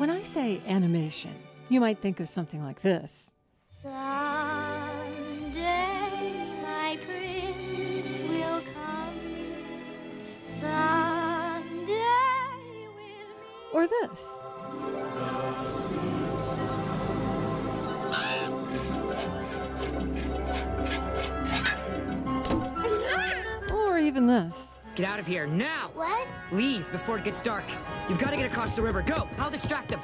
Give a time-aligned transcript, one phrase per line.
[0.00, 1.34] When I say animation,
[1.68, 3.34] you might think of something like this.
[3.82, 3.92] Someday
[6.62, 9.20] my prince will come.
[10.58, 11.92] Someday
[13.74, 14.42] we'll Or this.
[23.70, 24.69] Or even this.
[24.96, 25.90] Get out of here now!
[25.94, 26.28] What?
[26.50, 27.64] Leave before it gets dark.
[28.08, 29.02] You've got to get across the river.
[29.02, 29.28] Go!
[29.38, 30.00] I'll distract them.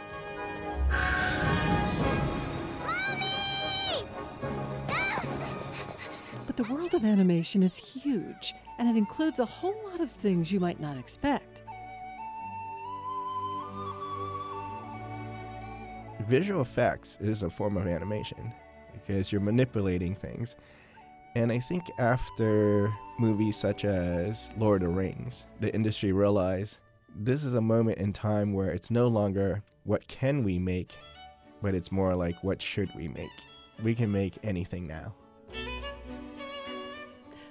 [6.46, 10.52] But the world of animation is huge, and it includes a whole lot of things
[10.52, 11.64] you might not expect.
[16.28, 18.52] Visual effects is a form of animation
[18.92, 20.56] because you're manipulating things.
[21.36, 26.78] And I think after movies such as Lord of the Rings, the industry realized
[27.14, 30.96] this is a moment in time where it's no longer what can we make,
[31.60, 33.28] but it's more like what should we make.
[33.82, 35.14] We can make anything now.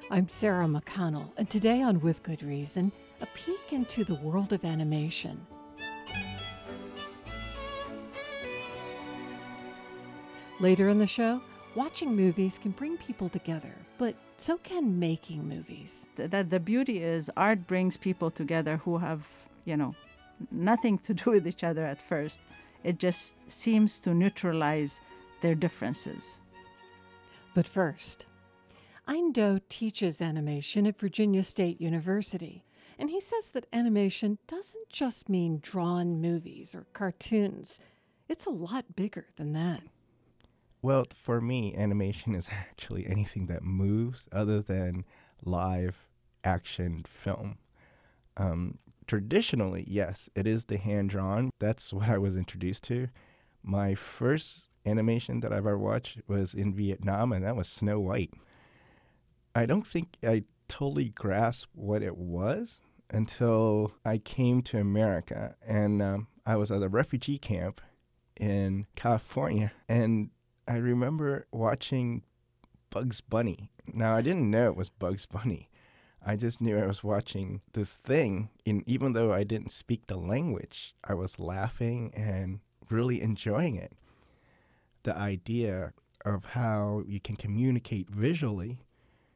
[0.10, 4.66] I'm Sarah McConnell, and today on With Good Reason, a peek into the world of
[4.66, 5.46] animation.
[10.60, 11.40] Later in the show,
[11.76, 16.10] watching movies can bring people together, but so can making movies.
[16.16, 19.28] th- that the beauty is art brings people together who have
[19.66, 19.96] you know
[20.52, 22.42] nothing to do with each other at first
[22.84, 25.00] it just seems to neutralize
[25.42, 26.40] their differences
[27.54, 28.26] But first,
[29.08, 32.64] Indo teaches animation at Virginia State University,
[33.00, 37.80] and he says that animation doesn't just mean drawn movies or cartoons.
[38.28, 39.82] It's a lot bigger than that.
[40.86, 45.04] Well, for me, animation is actually anything that moves other than
[45.44, 45.98] live
[46.44, 47.58] action film.
[48.38, 48.78] Um,
[49.08, 51.50] traditionally, yes, it is the hand drawn.
[51.58, 53.08] That's what I was introduced to.
[53.64, 58.36] My first animation that I've ever watched was in Vietnam, and that was Snow White.
[59.56, 62.80] I don't think I totally grasped what it was
[63.10, 67.82] until I came to America, and um, I was at a refugee camp
[68.38, 70.30] in California, and
[70.68, 72.24] I remember watching
[72.90, 73.70] Bugs Bunny.
[73.94, 75.70] Now I didn't know it was Bugs Bunny.
[76.26, 80.18] I just knew I was watching this thing, and even though I didn't speak the
[80.18, 83.94] language, I was laughing and really enjoying it.
[85.04, 85.94] The idea
[86.26, 88.80] of how you can communicate visually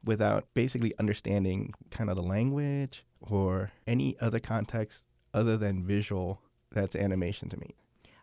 [0.04, 6.42] without basically understanding kind of the language or any other context other than visual,
[6.72, 7.76] that's animation to me.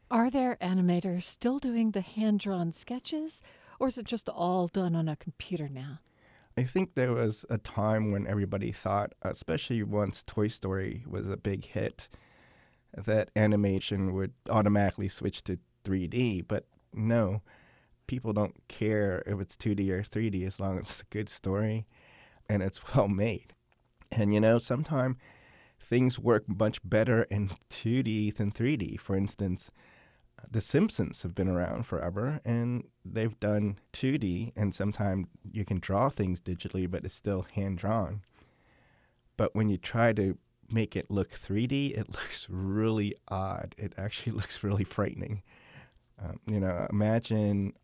[0.09, 3.43] Are there animators still doing the hand drawn sketches,
[3.81, 5.99] or is it just all done on a computer now?
[6.57, 11.37] I think there was a time when everybody thought, especially once Toy Story was a
[11.37, 12.09] big hit,
[12.97, 16.47] that animation would automatically switch to 3D.
[16.47, 17.43] But no,
[18.07, 21.85] people don't care if it's 2D or 3D as long as it's a good story
[22.49, 23.55] and it's well made.
[24.13, 25.17] And you know, sometimes
[25.81, 29.01] things work much better in 2D than 3D.
[29.01, 29.71] For instance,
[30.51, 36.09] the Simpsons have been around forever and they've done 2D, and sometimes you can draw
[36.09, 38.23] things digitally, but it's still hand drawn.
[39.37, 40.39] But when you try to
[40.71, 43.75] make it look 3D, it looks really odd.
[43.79, 45.43] It actually looks really frightening.
[46.23, 47.75] Um, you know, imagine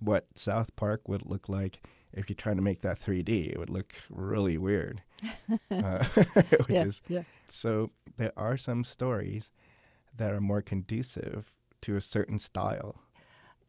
[0.00, 1.80] what South Park would look like
[2.12, 3.50] if you tried to make that 3D.
[3.52, 5.02] It would look really weird.
[5.70, 6.04] uh,
[6.66, 7.22] which Yeah, is yeah.
[7.48, 9.52] so there are some stories
[10.16, 13.02] that are more conducive to a certain style.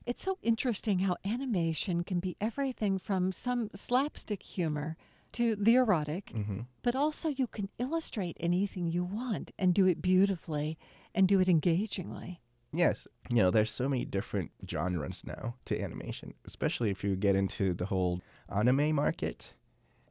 [0.06, 4.96] It's so interesting how animation can be everything from some slapstick humor
[5.34, 10.02] to the erotic, hmm but also you can illustrate anything you want and do it
[10.02, 10.78] beautifully
[11.14, 12.40] and do it engagingly.
[12.72, 17.36] Yes, you know, there's so many different genres now to animation, especially if you get
[17.36, 19.54] into the whole anime market.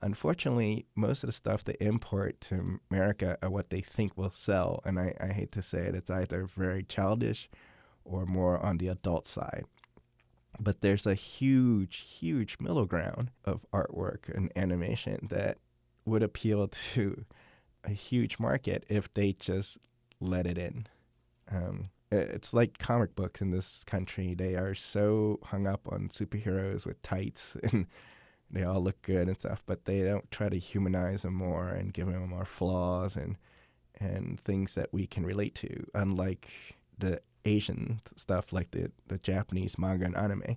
[0.02, 4.82] Unfortunately, most of the stuff they import to America are what they think will sell.
[4.84, 7.48] And I, I hate to say it, it's either very childish
[8.06, 9.64] or more on the adult side.
[10.58, 15.58] But there's a huge, huge middle ground of artwork and animation that
[16.04, 17.24] would appeal to
[17.84, 19.78] a huge market if they just
[20.20, 20.86] let it in.
[21.50, 24.34] Um, it's like comic books in this country.
[24.34, 27.86] They are so hung up on superheroes with tights and
[28.50, 31.92] they all look good and stuff, but they don't try to humanize them more and
[31.92, 33.36] give them more flaws and
[33.98, 35.86] and things that we can relate to.
[35.94, 36.48] Unlike
[36.98, 40.57] the Asian stuff, like the the Japanese manga and anime,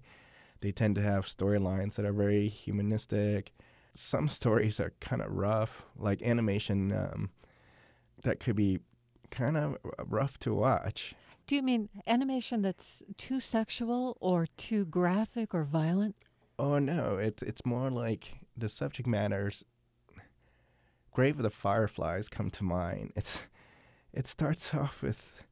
[0.62, 3.54] they tend to have storylines that are very humanistic.
[3.94, 7.30] Some stories are kind of rough, like animation um,
[8.24, 8.80] that could be
[9.32, 11.16] kind of rough to watch.
[11.48, 16.16] Do you mean animation that's too sexual or too graphic or violent?
[16.60, 19.64] Oh no, it's it's more like the subject matters.
[21.12, 23.14] Grave of the Fireflies come to mind.
[23.16, 23.42] It's
[24.14, 25.44] it starts off with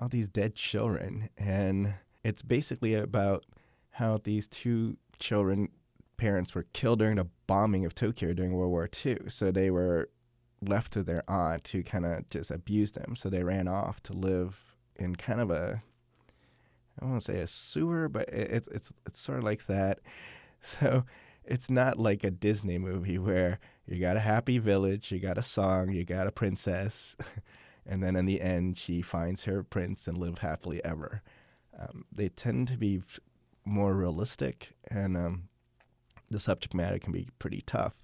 [0.00, 1.94] all these dead children, and
[2.24, 3.44] it's basically about
[3.90, 5.68] how these two children
[6.16, 9.18] parents were killed during the bombing of Tokyo during World War II.
[9.28, 10.08] So they were
[10.60, 13.16] left to their aunt who kind of just abused them.
[13.16, 15.82] So they ran off to live in kind of a
[16.98, 19.66] I don't want to say a sewer, but it, it's it's it's sort of like
[19.66, 20.00] that.
[20.64, 21.04] So
[21.44, 25.42] it's not like a Disney movie where you got a happy village, you got a
[25.42, 27.16] song, you got a princess,
[27.86, 31.22] and then in the end she finds her prince and live happily ever.
[31.78, 33.20] Um, they tend to be f-
[33.64, 35.48] more realistic, and um,
[36.30, 37.94] the subject matter can be pretty tough.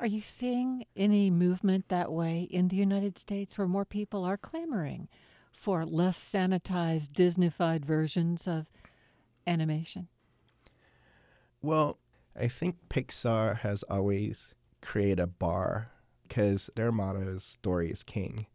[0.00, 4.36] Are you seeing any movement that way in the United States where more people are
[4.36, 5.08] clamoring
[5.50, 8.66] for less sanitized, Disneyfied versions of
[9.44, 10.06] animation?
[11.60, 11.98] Well,
[12.38, 15.90] I think Pixar has always created a bar
[16.22, 18.46] because their motto is story is king.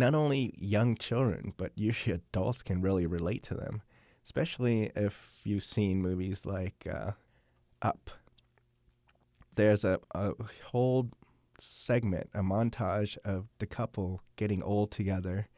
[0.00, 3.82] Not only young children, but usually adults can really relate to them,
[4.24, 7.10] especially if you've seen movies like uh,
[7.82, 8.10] Up.
[9.56, 10.32] There's a, a
[10.64, 11.10] whole
[11.58, 15.48] segment, a montage of the couple getting old together,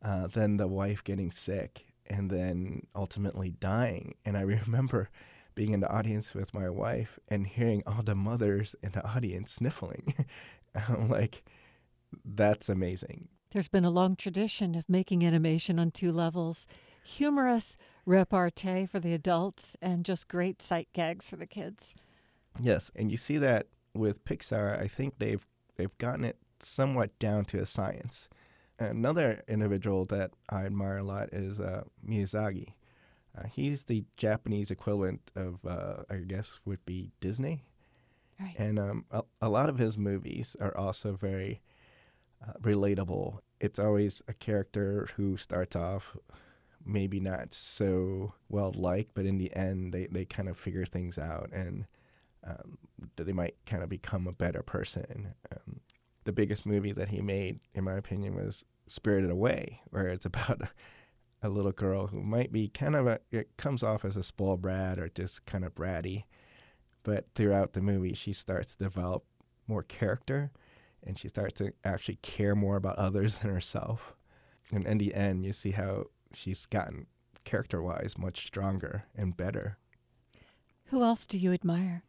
[0.00, 4.14] uh, then the wife getting sick, and then ultimately dying.
[4.24, 5.10] And I remember
[5.54, 9.52] being in the audience with my wife and hearing all the mothers in the audience
[9.52, 10.14] sniffling.
[10.74, 11.42] I'm like,
[12.24, 13.28] that's amazing.
[13.52, 16.66] There's been a long tradition of making animation on two levels
[17.04, 17.76] humorous
[18.06, 21.94] repartee for the adults and just great sight gags for the kids.
[22.60, 24.80] Yes, and you see that with Pixar.
[24.80, 25.46] I think they've
[25.76, 28.28] they've gotten it somewhat down to a science.
[28.78, 32.74] Another individual that I admire a lot is uh, Miyazaki.
[33.36, 37.64] Uh, he's the Japanese equivalent of, uh, I guess, would be Disney.
[38.40, 38.54] Right.
[38.56, 41.60] And um, a, a lot of his movies are also very
[42.46, 43.38] uh, relatable.
[43.60, 46.16] It's always a character who starts off
[46.84, 51.18] maybe not so well liked, but in the end, they, they kind of figure things
[51.18, 51.86] out and
[52.46, 52.78] um,
[53.16, 55.34] they might kind of become a better person.
[55.50, 55.80] Um,
[56.24, 60.62] the biggest movie that he made, in my opinion, was Spirited Away, where it's about
[61.42, 64.62] a little girl who might be kind of a, it comes off as a spoiled
[64.62, 66.24] brat or just kind of bratty.
[67.02, 69.24] But throughout the movie, she starts to develop
[69.66, 70.52] more character
[71.06, 74.14] and she starts to actually care more about others than herself.
[74.72, 77.06] And in the end, you see how she's gotten
[77.44, 79.78] character wise much stronger and better.
[80.86, 82.02] Who else do you admire?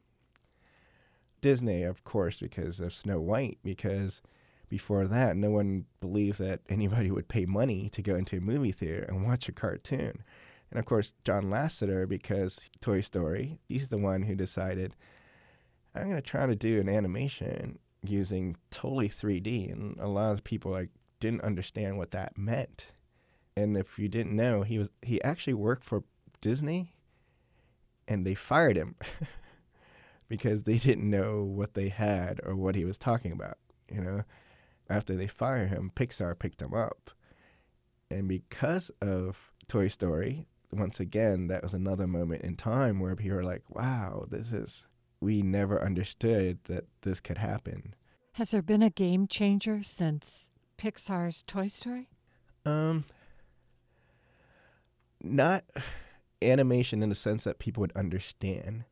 [1.41, 4.21] Disney, of course, because of Snow White, because
[4.69, 8.71] before that, no one believed that anybody would pay money to go into a movie
[8.71, 10.23] theater and watch a cartoon.
[10.71, 14.95] And of course, John Lasseter, because Toy Story, he's the one who decided,
[15.93, 17.79] I'm going to try to do an animation
[18.09, 19.71] using totally 3D.
[19.71, 22.87] And a lot of people like didn't understand what that meant.
[23.57, 26.03] And if you didn't know, he was he actually worked for
[26.41, 26.93] Disney
[28.07, 28.95] and they fired him
[30.27, 33.57] because they didn't know what they had or what he was talking about,
[33.89, 34.23] you know
[34.89, 37.11] after they fired him, Pixar picked him up.
[38.09, 43.37] And because of Toy Story, once again, that was another moment in time where people
[43.37, 44.85] were like, wow, this is,
[45.21, 47.95] we never understood that this could happen.
[48.33, 52.09] Has there been a game changer since Pixar's Toy Story?
[52.65, 53.05] Um,
[55.21, 55.63] not
[56.41, 58.83] animation in the sense that people would understand.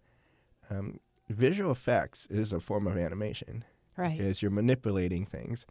[0.70, 1.00] Um,
[1.30, 3.64] visual effects is a form of animation
[3.98, 4.18] Right.
[4.18, 5.66] because you're manipulating things.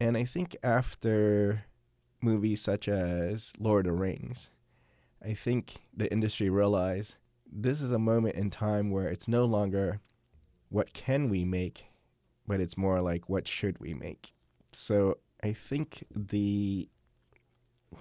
[0.00, 1.64] And I think after
[2.20, 4.50] movies such as Lord of the Rings,
[5.24, 7.16] I think the industry realized
[7.50, 10.00] this is a moment in time where it's no longer
[10.68, 11.86] what can we make,
[12.46, 14.32] but it's more like what should we make.
[14.72, 16.88] So I think the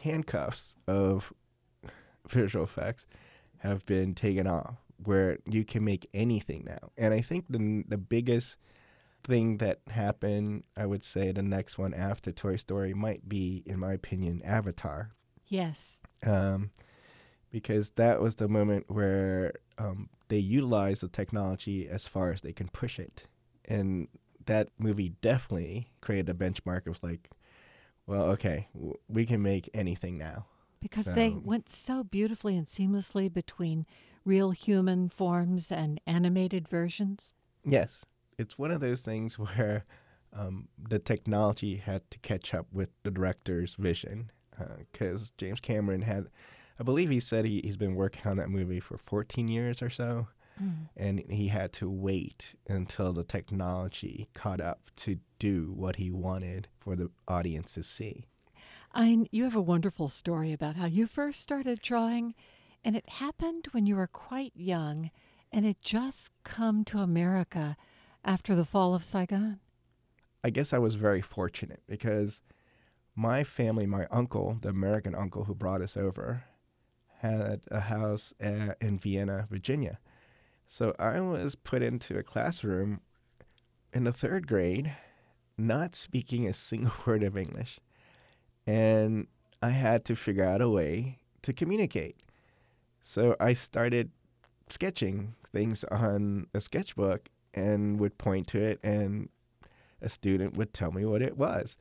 [0.01, 1.33] handcuffs of
[2.29, 3.05] visual effects
[3.59, 6.91] have been taken off where you can make anything now.
[6.97, 8.57] And I think the the biggest
[9.23, 13.79] thing that happened, I would say the next one after Toy Story might be, in
[13.79, 15.11] my opinion, Avatar.
[15.47, 16.01] Yes.
[16.25, 16.71] Um,
[17.57, 22.53] because that was the moment where um, they utilized the technology as far as they
[22.53, 23.23] can push it.
[23.65, 24.09] And
[24.45, 27.31] that movie definitely created a benchmark of like,
[28.05, 30.45] well, okay, w- we can make anything now.
[30.79, 33.87] Because they went so beautifully and seamlessly between
[34.23, 37.33] real human forms and animated versions.
[37.65, 38.05] Yes,
[38.37, 39.83] it's one of those things where
[40.31, 44.29] um, the technology had to catch up with the director's vision.
[44.91, 46.27] because James Cameron had,
[46.79, 49.89] I believe he said he, he's been working on that movie for 14 years or
[49.89, 50.27] so.
[50.61, 50.89] Mm.
[50.95, 56.67] And he had to wait until the technology caught up to do what he wanted
[56.79, 58.25] for the audience to see.
[58.93, 62.33] I, you have a wonderful story about how you first started drawing,
[62.83, 65.11] and it happened when you were quite young,
[65.51, 67.77] and it just come to America
[68.25, 69.59] after the fall of Saigon.
[70.43, 72.41] I guess I was very fortunate because
[73.15, 76.43] my family, my uncle, the American uncle who brought us over,
[77.19, 79.99] had a house uh, in Vienna, Virginia.
[80.67, 83.01] So I was put into a classroom
[83.93, 84.95] in the third grade,
[85.57, 87.79] not speaking a single word of English.
[88.65, 89.27] And
[89.61, 92.17] I had to figure out a way to communicate.
[93.01, 94.11] So I started
[94.69, 99.29] sketching things on a sketchbook and would point to it, and
[100.01, 101.77] a student would tell me what it was.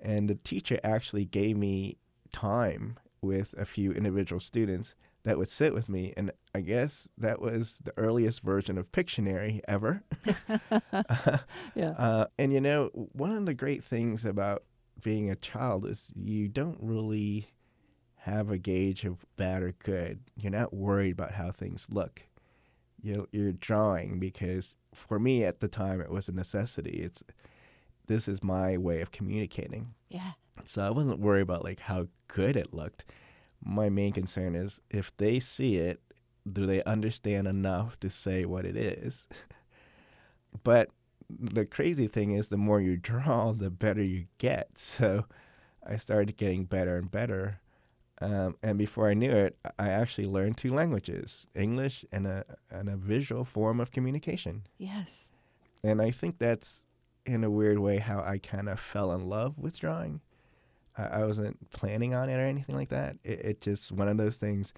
[0.00, 1.96] And the teacher actually gave me
[2.32, 4.94] time with a few individual students
[5.24, 6.14] that would sit with me.
[6.16, 10.02] And I guess that was the earliest version of Pictionary ever.
[11.74, 11.90] Yeah.
[11.90, 14.64] Uh, and you know, one of the great things about
[15.02, 17.48] being a child is you don't really
[18.16, 20.20] have a gauge of bad or good.
[20.36, 22.22] You're not worried about how things look.
[23.00, 27.00] You're, you're drawing because for me at the time it was a necessity.
[27.02, 27.22] It's
[28.06, 29.94] this is my way of communicating.
[30.08, 30.32] Yeah.
[30.66, 33.04] So I wasn't worried about like how good it looked.
[33.64, 36.00] My main concern is if they see it,
[36.50, 39.28] do they understand enough to say what it is?
[40.64, 40.90] but
[41.28, 44.78] the crazy thing is the more you draw, the better you get.
[44.78, 45.24] So
[45.86, 47.60] I started getting better and better.
[48.20, 52.88] Um, and before I knew it, I actually learned two languages, English and a, and
[52.88, 54.64] a visual form of communication.
[54.76, 55.32] Yes.
[55.84, 56.84] And I think that's,
[57.26, 60.20] in a weird way, how I kind of fell in love with drawing.
[60.98, 63.16] I, I wasn't planning on it or anything like that.
[63.24, 64.74] It, it just one of those things.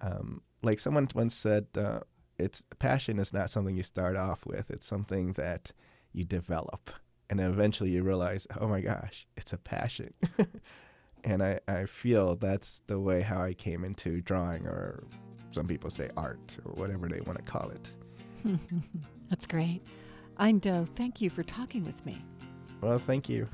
[0.00, 2.00] Um, like someone once said, uh,
[2.38, 4.70] it's passion is not something you start off with.
[4.70, 5.72] It's something that
[6.12, 6.90] you develop,
[7.30, 10.12] and then eventually you realize, oh my gosh, it's a passion.
[11.24, 15.04] and I, I feel that's the way how I came into drawing, or
[15.50, 17.92] some people say art, or whatever they want to call it.
[19.30, 19.82] That's great.
[20.38, 22.22] Eindo, thank you for talking with me.
[22.80, 23.48] Well, thank you.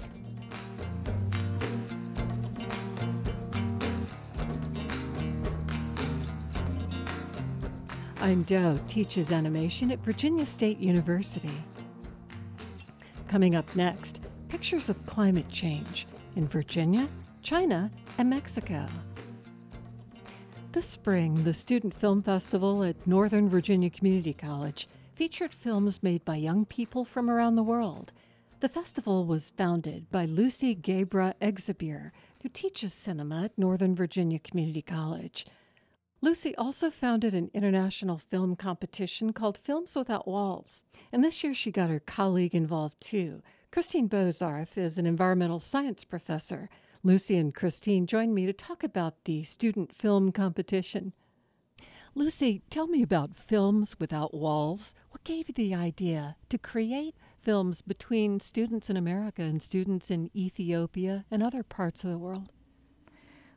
[8.22, 11.60] Eindo teaches animation at Virginia State University.
[13.26, 17.08] Coming up next, pictures of climate change in Virginia,
[17.42, 18.86] China, and Mexico.
[20.70, 26.36] This spring, the Student Film Festival at Northern Virginia Community College featured films made by
[26.36, 28.12] young people from around the world.
[28.60, 34.82] The festival was founded by Lucy Gebre Egziabher, who teaches cinema at Northern Virginia Community
[34.82, 35.44] College.
[36.24, 40.84] Lucy also founded an international film competition called Films Without Walls.
[41.10, 43.42] And this year she got her colleague involved too.
[43.72, 46.70] Christine Bozarth is an environmental science professor.
[47.02, 51.12] Lucy and Christine joined me to talk about the student film competition.
[52.14, 54.94] Lucy, tell me about Films Without Walls.
[55.10, 60.30] What gave you the idea to create films between students in America and students in
[60.36, 62.52] Ethiopia and other parts of the world?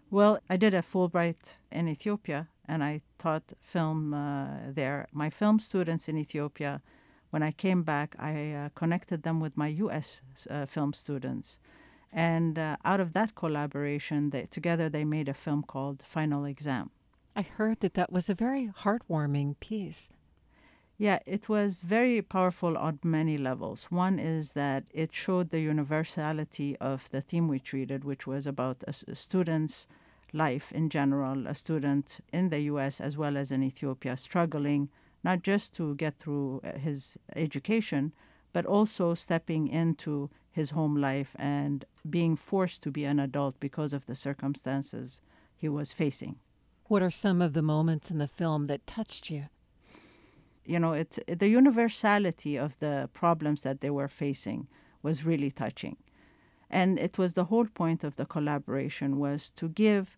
[0.10, 5.08] Well, I did a Fulbright in Ethiopia and I taught film uh, there.
[5.12, 6.82] My film students in Ethiopia,
[7.30, 10.22] when I came back, I uh, connected them with my U.S.
[10.50, 11.60] Uh, film students.
[12.12, 16.92] And uh, out of that collaboration, they, together they made a film called Final Exam.
[17.36, 20.10] I heard that that was a very heartwarming piece.
[20.98, 23.86] Yeah, it was very powerful on many levels.
[23.92, 28.82] One is that it showed the universality of the theme we treated, which was about
[28.84, 29.88] a, s- a student's
[30.36, 34.90] life in general, a student in the US as well as in Ethiopia struggling
[35.24, 38.14] not just to get through uh, his education,
[38.54, 43.92] but also stepping into his home life and being forced to be an adult because
[43.92, 45.22] of the circumstances
[45.56, 46.36] he was facing.
[46.86, 49.46] What are some of the moments in the film that touched you?
[50.66, 54.68] you know, it, the universality of the problems that they were facing
[55.04, 55.98] was really touching.
[56.70, 60.18] And it was the whole point of the collaboration was to give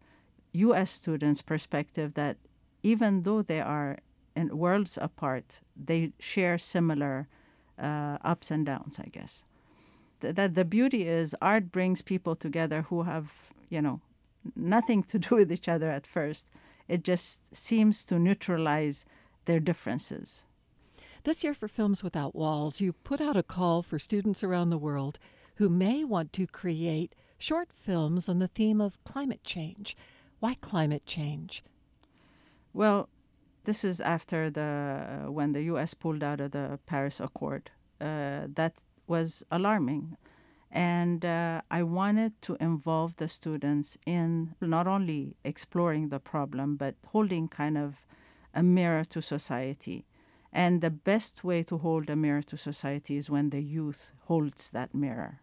[0.58, 0.92] U.S.
[0.92, 2.38] students perspective that
[2.84, 3.98] even though they are
[4.36, 7.28] in worlds apart, they share similar
[7.80, 9.44] uh, ups and downs, I guess.
[10.22, 13.34] Th- that the beauty is art brings people together who have,
[13.70, 14.02] you know,
[14.56, 16.50] nothing to do with each other at first.
[16.88, 19.06] It just seems to neutralize
[19.46, 20.46] their differences.
[21.24, 24.78] This year for Films Without Walls, you put out a call for students around the
[24.78, 25.20] world
[25.56, 29.98] who may want to create short films on the theme of climate change.
[30.40, 31.64] Why climate change?
[32.74, 33.10] Well,
[33.64, 35.94] this is after the uh, when the U.S.
[35.94, 37.72] pulled out of the Paris Accord.
[38.00, 40.16] Uh, that was alarming,
[40.72, 46.96] and uh, I wanted to involve the students in not only exploring the problem but
[47.08, 48.06] holding kind of
[48.54, 50.06] a mirror to society.
[50.54, 54.72] And the best way to hold a mirror to society is when the youth holds
[54.72, 55.42] that mirror,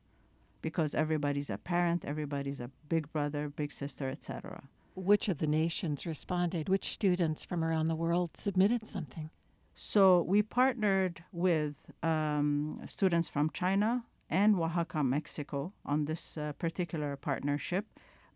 [0.62, 4.68] because everybody's a parent, everybody's a big brother, big sister, etc.
[4.94, 6.68] Which of the nations responded?
[6.68, 9.30] Which students from around the world submitted something?
[9.74, 17.16] So we partnered with um, students from China and Oaxaca, Mexico, on this uh, particular
[17.16, 17.86] partnership.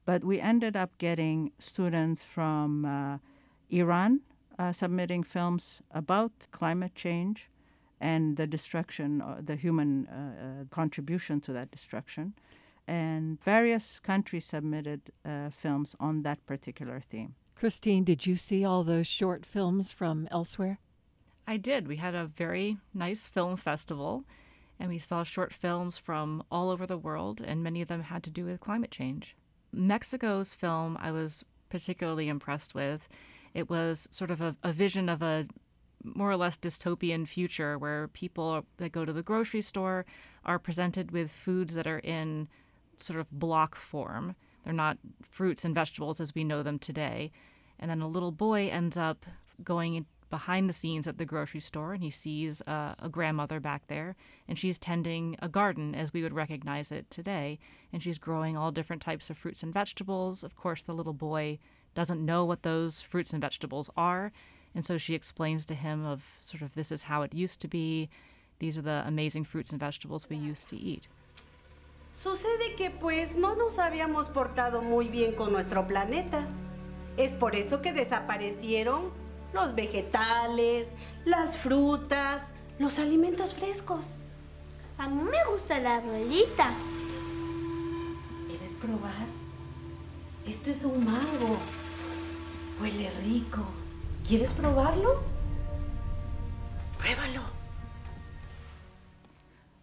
[0.04, 3.18] But we ended up getting students from uh,
[3.70, 4.20] Iran
[4.58, 7.48] uh, submitting films about climate change
[8.00, 12.34] and the destruction, uh, the human uh, uh, contribution to that destruction.
[12.88, 17.34] And various countries submitted uh, films on that particular theme.
[17.54, 20.78] Christine, did you see all those short films from elsewhere?
[21.46, 21.86] I did.
[21.86, 24.24] We had a very nice film festival,
[24.80, 28.22] and we saw short films from all over the world, and many of them had
[28.22, 29.36] to do with climate change.
[29.70, 33.06] Mexico's film I was particularly impressed with.
[33.52, 35.46] It was sort of a, a vision of a
[36.02, 40.06] more or less dystopian future where people that go to the grocery store
[40.44, 42.48] are presented with foods that are in
[43.02, 44.34] sort of block form.
[44.64, 47.32] They're not fruits and vegetables as we know them today.
[47.78, 49.24] And then a little boy ends up
[49.62, 54.14] going behind the scenes at the grocery store and he sees a grandmother back there
[54.46, 57.58] and she's tending a garden as we would recognize it today
[57.92, 61.58] and she's growing all different types of fruits and vegetables of course the little boy
[61.94, 64.30] doesn't know what those fruits and vegetables are
[64.74, 67.68] and so she explains to him of sort of this is how it used to
[67.68, 68.08] be
[68.58, 71.08] these are the amazing fruits and vegetables we used to eat
[72.20, 76.48] Sucede que pues no nos habíamos portado muy bien con nuestro planeta.
[77.16, 79.12] Es por eso que desaparecieron
[79.52, 80.88] los vegetales,
[81.24, 82.42] las frutas,
[82.80, 84.04] los alimentos frescos.
[84.98, 86.72] A mí me gusta la abuelita.
[88.48, 89.26] ¿Quieres probar?
[90.44, 91.56] Esto es un mango.
[92.82, 93.60] Huele rico.
[94.26, 95.22] ¿Quieres probarlo?
[96.98, 97.42] Pruébalo.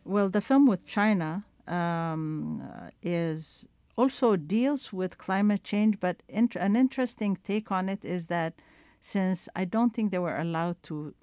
[0.04, 2.62] Well, the film with China um,
[3.01, 8.54] is also deals with climate change, but int- an interesting take on it is that
[8.99, 11.13] since I don't think they were allowed to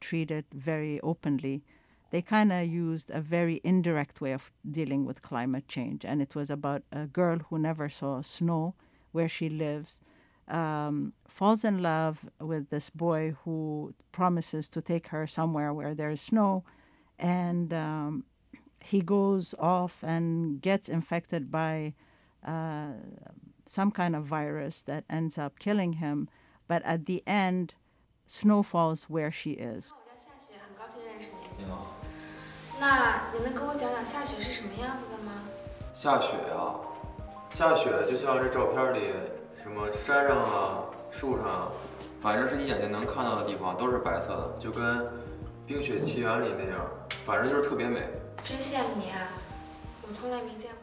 [0.00, 1.64] treat it very openly,
[2.10, 6.04] they kind of used a very indirect way of dealing with climate change.
[6.04, 8.74] And it was about a girl who never saw snow
[9.12, 10.00] where she lives,
[10.48, 16.10] um, falls in love with this boy who promises to take her somewhere where there
[16.10, 16.64] is snow.
[17.18, 18.24] And um,
[18.87, 21.93] he goes off and gets infected by
[22.45, 22.93] uh,
[23.65, 26.27] some kind of virus that ends up killing him
[26.67, 27.73] but at the end,
[28.25, 29.93] snow falls where she is.
[31.57, 31.87] 你好。
[32.79, 35.31] 那你能给我讲讲下雪是什么样子的吗？
[35.93, 36.75] 下雪呀，
[37.55, 39.13] 下雪就像这照片里
[39.61, 41.71] 什么山上啊、树上啊，
[42.19, 45.05] 反正是你眼睛能看到的地方都是白色的，就跟《
[45.65, 46.85] 冰雪奇缘》里那样，
[47.25, 48.01] 反正就是特别美。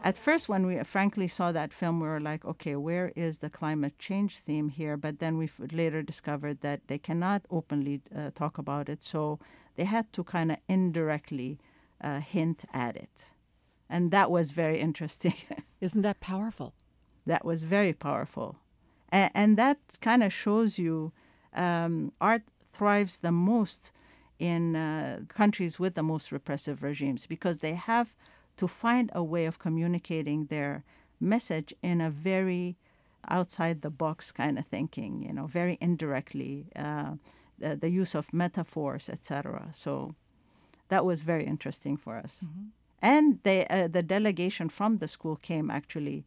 [0.02, 3.50] at first, when we frankly saw that film, we were like, okay, where is the
[3.50, 4.96] climate change theme here?
[4.96, 9.02] But then we later discovered that they cannot openly uh, talk about it.
[9.02, 9.40] So
[9.74, 11.58] they had to kind of indirectly
[12.00, 13.30] uh, hint at it.
[13.88, 15.34] And that was very interesting.
[15.80, 16.72] Isn't that powerful?
[17.26, 18.56] That was very powerful.
[19.12, 21.12] A- and that kind of shows you
[21.54, 23.90] um, art thrives the most
[24.38, 28.14] in uh, countries with the most repressive regimes because they have
[28.56, 30.84] to find a way of communicating their
[31.20, 32.76] message in a very
[33.28, 37.12] outside the box kind of thinking, you know, very indirectly, uh,
[37.58, 39.68] the, the, use of metaphors, etc.
[39.72, 40.14] So
[40.88, 42.44] that was very interesting for us.
[42.44, 42.66] Mm-hmm.
[43.02, 46.24] And they, uh, the delegation from the school came actually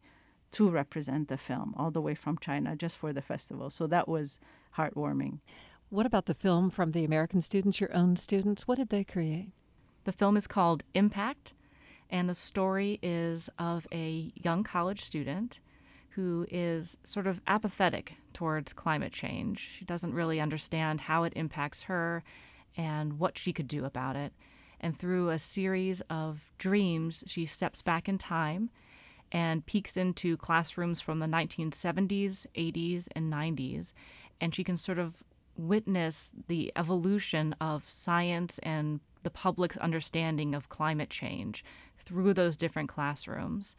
[0.52, 3.70] to represent the film all the way from China just for the festival.
[3.70, 4.40] So that was
[4.76, 5.38] heartwarming.
[5.90, 8.68] What about the film from the American students, your own students?
[8.68, 9.50] What did they create?
[10.04, 11.52] The film is called Impact
[12.08, 15.58] and the story is of a young college student
[16.10, 19.58] who is sort of apathetic towards climate change.
[19.58, 22.22] She doesn't really understand how it impacts her
[22.76, 24.32] and what she could do about it.
[24.80, 28.70] And through a series of dreams, she steps back in time
[29.32, 33.92] and peeks into classrooms from the 1970s, 80s, and 90s.
[34.40, 35.24] And she can sort of
[35.56, 41.64] witness the evolution of science and the public's understanding of climate change
[41.98, 43.76] through those different classrooms.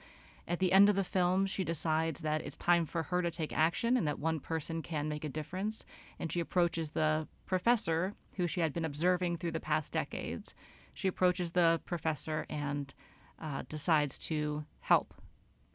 [0.48, 3.58] At the end of the film, she decides that it's time for her to take
[3.58, 5.86] action and that one person can make a difference.
[6.20, 10.54] And she approaches the professor, who she had been observing through the past decades.
[10.94, 12.94] She approaches the professor and
[13.40, 15.14] uh, decides to help.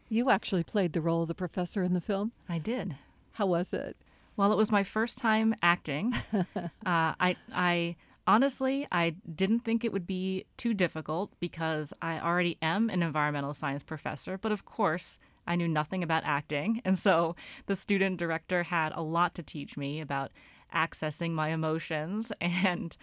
[0.09, 2.33] You actually played the role of the professor in the film?
[2.49, 2.97] I did.
[3.33, 3.97] How was it?
[4.37, 6.13] Well, it was my first time acting.
[6.35, 7.97] uh, I, I
[8.27, 13.55] honestly, I didn't think it would be too difficult because I already am an environmental
[13.55, 14.37] science professor.
[14.37, 17.35] But of course, I knew nothing about acting, and so
[17.67, 20.33] the student director had a lot to teach me about
[20.75, 22.97] accessing my emotions and.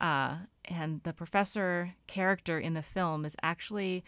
[0.00, 4.02] Uh, and the professor character in the film is actually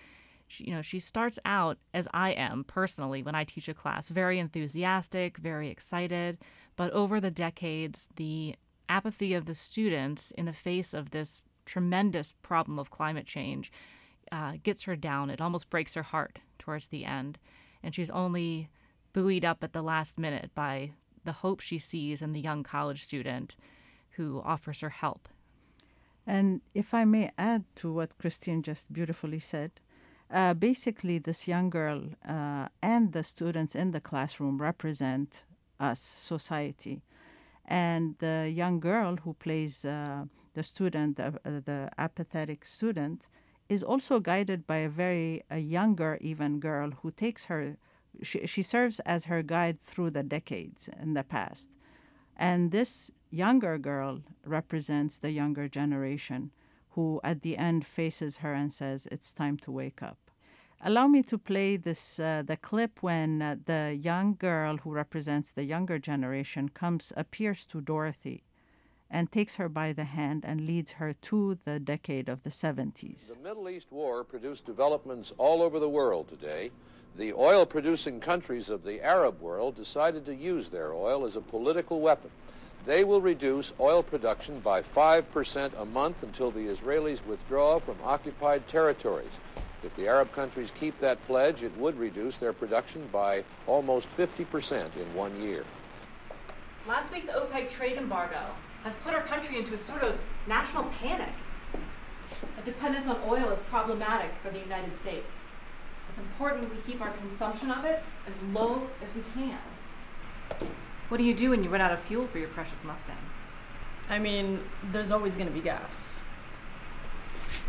[0.48, 4.08] she, you know she starts out as i am personally when i teach a class
[4.08, 6.38] very enthusiastic very excited
[6.76, 8.54] but over the decades the
[8.88, 13.72] apathy of the students in the face of this tremendous problem of climate change
[14.32, 15.30] uh, gets her down.
[15.30, 17.38] It almost breaks her heart towards the end.
[17.82, 18.70] And she's only
[19.12, 20.92] buoyed up at the last minute by
[21.24, 23.56] the hope she sees in the young college student
[24.10, 25.28] who offers her help.
[26.26, 29.72] And if I may add to what Christine just beautifully said,
[30.28, 35.44] uh, basically, this young girl uh, and the students in the classroom represent
[35.80, 37.02] us, society.
[37.64, 43.28] And the young girl who plays uh, the student, uh, the apathetic student,
[43.68, 47.76] is also guided by a very a younger, even girl who takes her.
[48.22, 51.72] She, she serves as her guide through the decades in the past.
[52.36, 56.52] And this younger girl represents the younger generation
[56.90, 60.25] who at the end faces her and says, It's time to wake up.
[60.82, 65.50] Allow me to play this uh, the clip when uh, the young girl who represents
[65.50, 68.44] the younger generation comes appears to Dorothy
[69.10, 73.34] and takes her by the hand and leads her to the decade of the 70s.
[73.34, 76.70] The Middle East War produced developments all over the world today.
[77.16, 81.40] The oil producing countries of the Arab world decided to use their oil as a
[81.40, 82.30] political weapon.
[82.84, 88.68] They will reduce oil production by 5% a month until the Israelis withdraw from occupied
[88.68, 89.40] territories.
[89.86, 94.96] If the Arab countries keep that pledge, it would reduce their production by almost 50%
[94.96, 95.62] in one year.
[96.88, 98.40] Last week's OPEC trade embargo
[98.82, 100.18] has put our country into a sort of
[100.48, 101.32] national panic.
[102.58, 105.44] A dependence on oil is problematic for the United States.
[106.08, 109.58] It's important we keep our consumption of it as low as we can.
[111.08, 113.14] What do you do when you run out of fuel for your precious Mustang?
[114.08, 114.58] I mean,
[114.90, 116.22] there's always going to be gas.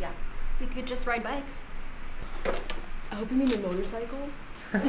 [0.02, 0.12] Yeah.
[0.60, 1.66] We could just ride bikes.
[3.12, 4.30] I hope you mean a motorcycle.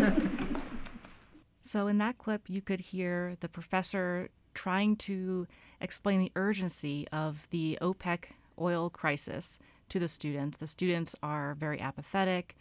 [1.63, 5.47] so, in that clip, you could hear the professor trying to
[5.81, 8.25] explain the urgency of the OPEC
[8.61, 10.59] oil crisis to the students.
[10.59, 12.57] The students are very apathetic.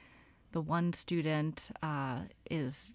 [0.51, 2.91] The one student uh, is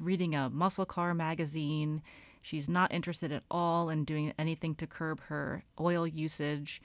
[0.00, 2.02] reading a muscle car magazine.
[2.42, 6.80] She's not interested at all in doing anything to curb her oil usage.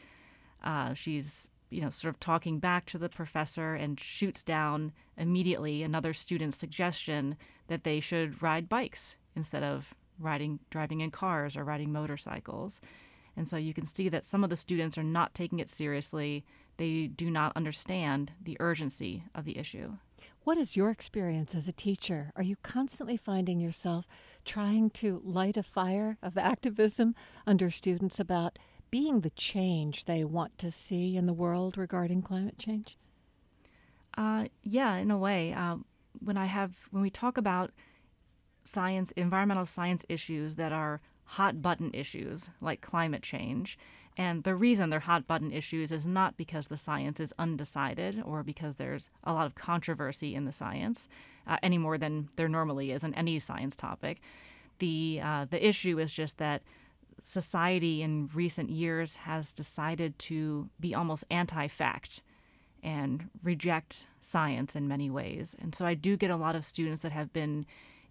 [0.63, 5.84] Uh, she's you know, sort of talking back to the professor and shoots down immediately
[5.84, 11.63] another student's suggestion that they should ride bikes instead of riding driving in cars or
[11.63, 12.82] riding motorcycles.
[13.38, 16.43] And so you can see that some of the students are not taking it seriously.
[16.77, 19.93] They do not understand the urgency of the issue.
[20.43, 22.32] What is your experience as a teacher?
[22.36, 24.05] Are you constantly finding yourself
[24.45, 27.13] trying to light a fire of activism
[27.45, 28.58] under students about
[28.91, 32.97] being the change they want to see in the world regarding climate change?
[34.17, 35.54] Uh, yeah, in a way.
[35.54, 35.78] Uh,
[36.19, 37.71] when I have when we talk about
[38.63, 43.78] science, environmental science issues that are hot button issues like climate change,
[44.17, 48.43] and the reason they're hot button issues is not because the science is undecided or
[48.43, 51.08] because there's a lot of controversy in the science,
[51.47, 54.19] uh, any more than there normally is in any science topic.
[54.80, 56.63] The uh, the issue is just that
[57.23, 62.21] society in recent years has decided to be almost anti fact
[62.82, 65.55] and reject science in many ways.
[65.60, 67.65] And so I do get a lot of students that have been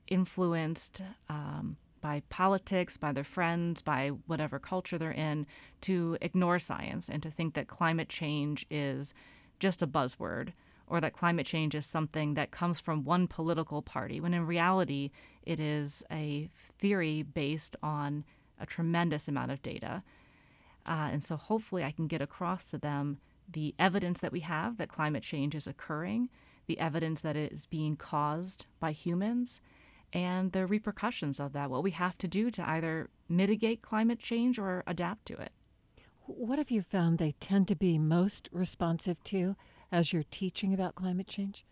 [0.07, 5.47] influenced um, by politics, by their friends, by whatever culture they're in,
[5.83, 9.14] to ignore science and to think that climate change is
[9.59, 10.53] just a buzzword
[10.87, 15.11] or that climate change is something that comes from one political party, when in reality,
[15.42, 18.25] it is a theory based on
[18.61, 20.03] a tremendous amount of data.
[20.87, 23.18] Uh, and so hopefully I can get across to them
[23.51, 26.29] the evidence that we have that climate change is occurring,
[26.66, 29.61] the evidence that it is being caused by humans,
[30.12, 34.59] and the repercussions of that, what we have to do to either mitigate climate change
[34.59, 35.53] or adapt to it.
[36.25, 39.57] What have you found they tend to be most responsive to
[39.90, 41.64] as you're teaching about climate change?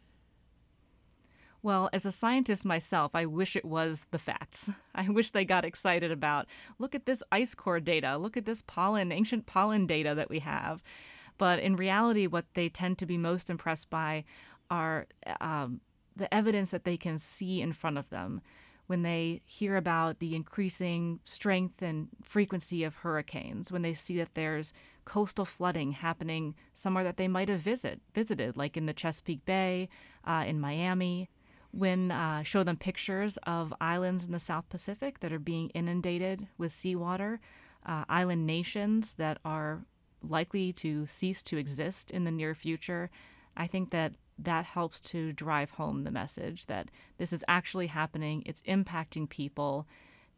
[1.66, 4.70] Well, as a scientist myself, I wish it was the facts.
[4.94, 6.46] I wish they got excited about
[6.78, 10.38] look at this ice core data, look at this pollen, ancient pollen data that we
[10.38, 10.80] have.
[11.38, 14.22] But in reality, what they tend to be most impressed by
[14.70, 15.08] are
[15.40, 15.80] um,
[16.14, 18.42] the evidence that they can see in front of them
[18.86, 24.34] when they hear about the increasing strength and frequency of hurricanes, when they see that
[24.34, 24.72] there's
[25.04, 29.88] coastal flooding happening somewhere that they might have visit, visited, like in the Chesapeake Bay,
[30.24, 31.28] uh, in Miami,
[31.76, 36.48] when uh, show them pictures of islands in the South Pacific that are being inundated
[36.56, 37.38] with seawater,
[37.84, 39.84] uh, island nations that are
[40.22, 43.10] likely to cease to exist in the near future.
[43.56, 48.42] I think that that helps to drive home the message that this is actually happening,
[48.46, 49.86] it's impacting people.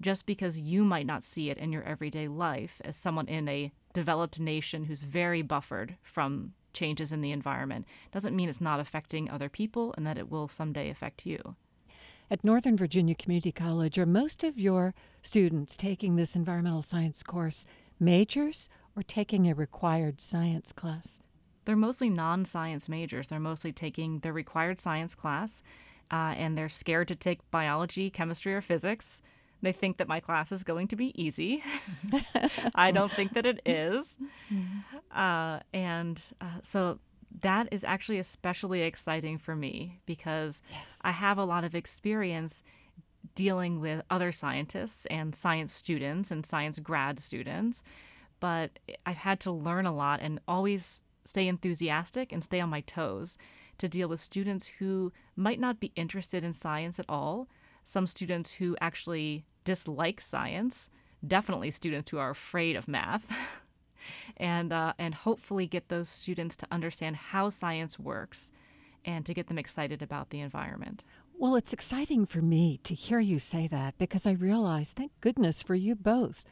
[0.01, 3.72] Just because you might not see it in your everyday life as someone in a
[3.92, 9.29] developed nation who's very buffered from changes in the environment doesn't mean it's not affecting
[9.29, 11.57] other people and that it will someday affect you.
[12.31, 17.67] At Northern Virginia Community College, are most of your students taking this environmental science course
[17.99, 21.21] majors or taking a required science class?
[21.69, 23.29] they're mostly non science majors.
[23.29, 25.63] They're mostly taking the required science class,
[26.11, 29.21] uh, and they're scared to take biology, chemistry, or physics.
[29.61, 31.62] They think that my class is going to be easy.
[32.75, 34.18] I don't think that it is.
[35.11, 36.99] Uh, and uh, so
[37.40, 41.01] that is actually especially exciting for me because yes.
[41.03, 42.62] I have a lot of experience
[43.35, 47.83] dealing with other scientists and science students and science grad students.
[48.40, 52.81] But I've had to learn a lot and always stay enthusiastic and stay on my
[52.81, 53.38] toes
[53.79, 57.49] to deal with students who might not be interested in science at all,
[57.88, 60.90] some students who actually dislike science,
[61.27, 63.35] definitely students who are afraid of math.
[64.37, 68.53] and uh, and hopefully get those students to understand how science works
[69.05, 71.03] and to get them excited about the environment.
[71.37, 75.62] Well, it's exciting for me to hear you say that because I realize, thank goodness
[75.62, 76.44] for you both.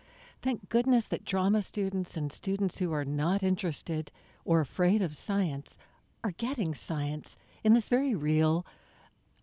[0.42, 4.10] Thank goodness that drama students and students who are not interested
[4.44, 5.76] or afraid of science
[6.24, 8.64] are getting science in this very real,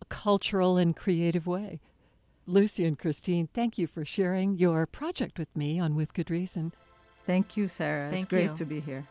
[0.08, 1.80] cultural, and creative way.
[2.46, 6.72] Lucy and Christine, thank you for sharing your project with me on With Good Reason.
[7.26, 8.10] Thank you, Sarah.
[8.10, 8.56] Thank it's great you.
[8.56, 9.08] to be here.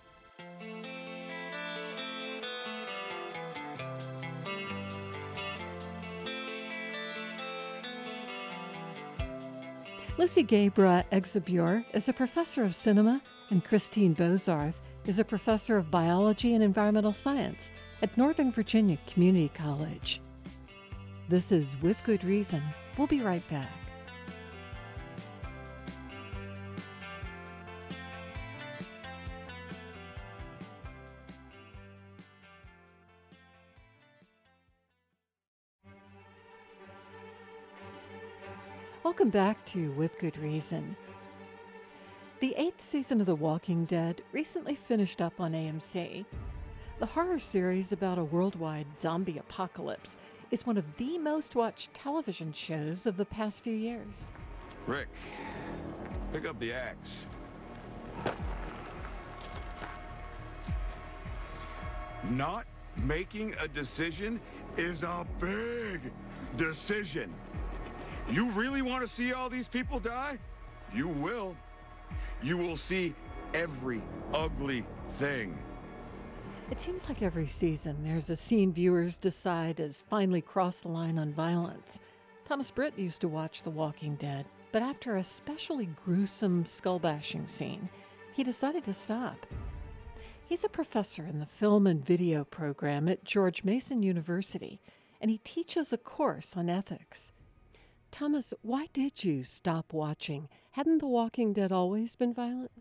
[10.15, 13.19] Lucy Gebre Egziabher is a professor of cinema,
[13.49, 17.71] and Christine Bozarth is a professor of biology and environmental science
[18.03, 20.21] at Northern Virginia Community College.
[21.29, 22.61] This is With Good Reason.
[22.97, 23.69] We'll be right back.
[39.01, 40.93] Welcome back to With Good Reason.
[42.41, 46.25] The eighth season of The Walking Dead recently finished up on AMC.
[46.99, 50.17] The horror series about a worldwide zombie apocalypse
[50.53, 54.29] is one of the most watched television shows of the past few years.
[54.85, 55.07] Rick,
[56.31, 57.25] pick up the axe.
[62.29, 64.39] Not making a decision
[64.77, 65.99] is a big
[66.55, 67.33] decision.
[68.29, 70.37] You really want to see all these people die?
[70.93, 71.57] You will
[72.43, 73.15] you will see
[73.55, 74.03] every
[74.35, 74.85] ugly
[75.17, 75.57] thing.
[76.71, 81.19] It seems like every season there's a scene viewers decide has finally crossed the line
[81.19, 81.99] on violence.
[82.45, 87.47] Thomas Britt used to watch The Walking Dead, but after a especially gruesome skull bashing
[87.47, 87.89] scene,
[88.33, 89.45] he decided to stop.
[90.45, 94.81] He's a professor in the film and video program at George Mason University,
[95.21, 97.31] and he teaches a course on ethics.
[98.11, 100.49] Thomas, why did you stop watching?
[100.71, 102.71] Hadn't The Walking Dead always been violent?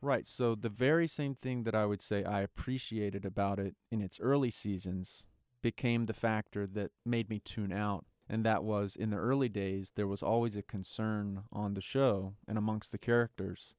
[0.00, 0.26] Right.
[0.26, 4.20] So, the very same thing that I would say I appreciated about it in its
[4.20, 5.26] early seasons
[5.60, 8.04] became the factor that made me tune out.
[8.28, 12.34] And that was in the early days, there was always a concern on the show
[12.46, 13.74] and amongst the characters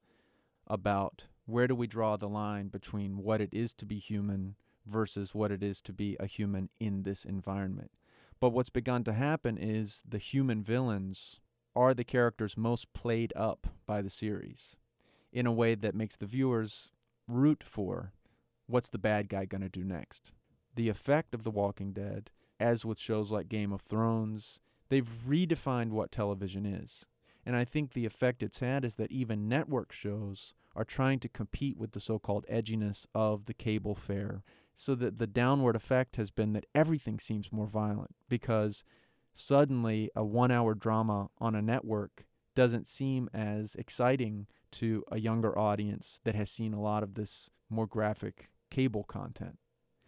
[0.68, 4.56] about where do we draw the line between what it is to be human
[4.86, 7.92] versus what it is to be a human in this environment.
[8.40, 11.40] But what's begun to happen is the human villains
[11.76, 14.78] are the characters most played up by the series
[15.32, 16.90] in a way that makes the viewers
[17.28, 18.14] root for
[18.68, 20.32] what's the bad guy going to do next.
[20.76, 25.90] The effect of The Walking Dead, as with shows like Game of Thrones, they've redefined
[25.90, 27.06] what television is.
[27.46, 31.30] And I think the effect it's had is that even network shows are trying to
[31.30, 34.44] compete with the so called edginess of the cable fare
[34.76, 38.84] So that the downward effect has been that everything seems more violent because
[39.34, 45.58] suddenly a one hour drama on a network doesn't seem as exciting to a younger
[45.58, 49.58] audience that has seen a lot of this more graphic cable content.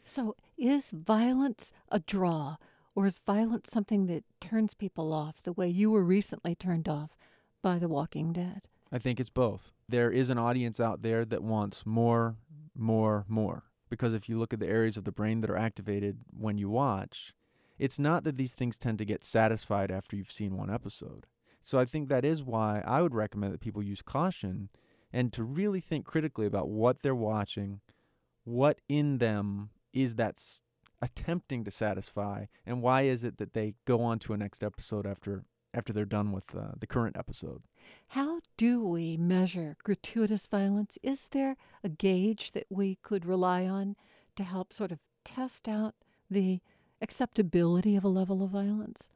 [0.03, 2.57] So, is violence a draw,
[2.95, 7.15] or is violence something that turns people off the way you were recently turned off
[7.61, 8.67] by The Walking Dead?
[8.91, 9.71] I think it's both.
[9.87, 12.35] There is an audience out there that wants more,
[12.75, 13.63] more, more.
[13.89, 16.69] Because if you look at the areas of the brain that are activated when you
[16.69, 17.33] watch,
[17.77, 21.25] it's not that these things tend to get satisfied after you've seen one episode.
[21.61, 24.69] So I think that is why I would recommend that people use caution
[25.13, 27.81] and to really think critically about what they're watching,
[28.43, 30.41] what in them is that
[31.01, 35.05] attempting to satisfy, and why is it that they go on to a next episode
[35.05, 35.43] after
[35.73, 37.63] after they're done with uh, the current episode.
[38.09, 40.97] How do we measure gratuitous violence?
[41.01, 43.95] Is there a gauge that we could rely on
[44.35, 45.95] to help sort of test out
[46.29, 46.59] the
[47.01, 49.09] acceptability of a level of violence?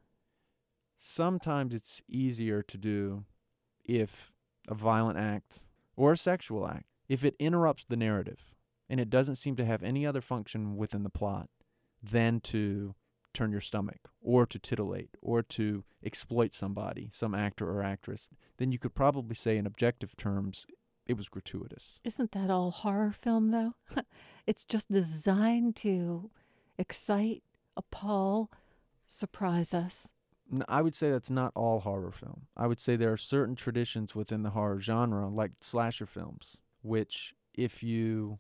[0.97, 3.25] Sometimes it's easier to do
[3.84, 4.31] if
[4.67, 5.63] a violent act
[5.95, 8.55] or a sexual act, if it interrupts the narrative
[8.89, 11.49] and it doesn't seem to have any other function within the plot
[12.01, 12.95] than to
[13.34, 18.71] turn your stomach or to titillate or to exploit somebody, some actor or actress, then
[18.71, 20.65] you could probably say in objective terms
[21.05, 21.99] it was gratuitous.
[22.03, 23.73] Isn't that all horror film, though?
[24.47, 26.31] it's just designed to
[26.77, 27.43] excite,
[27.77, 28.49] appall,
[29.08, 30.12] surprise us.
[30.67, 32.47] I would say that's not all horror film.
[32.55, 37.34] I would say there are certain traditions within the horror genre, like slasher films, which,
[37.53, 38.39] if you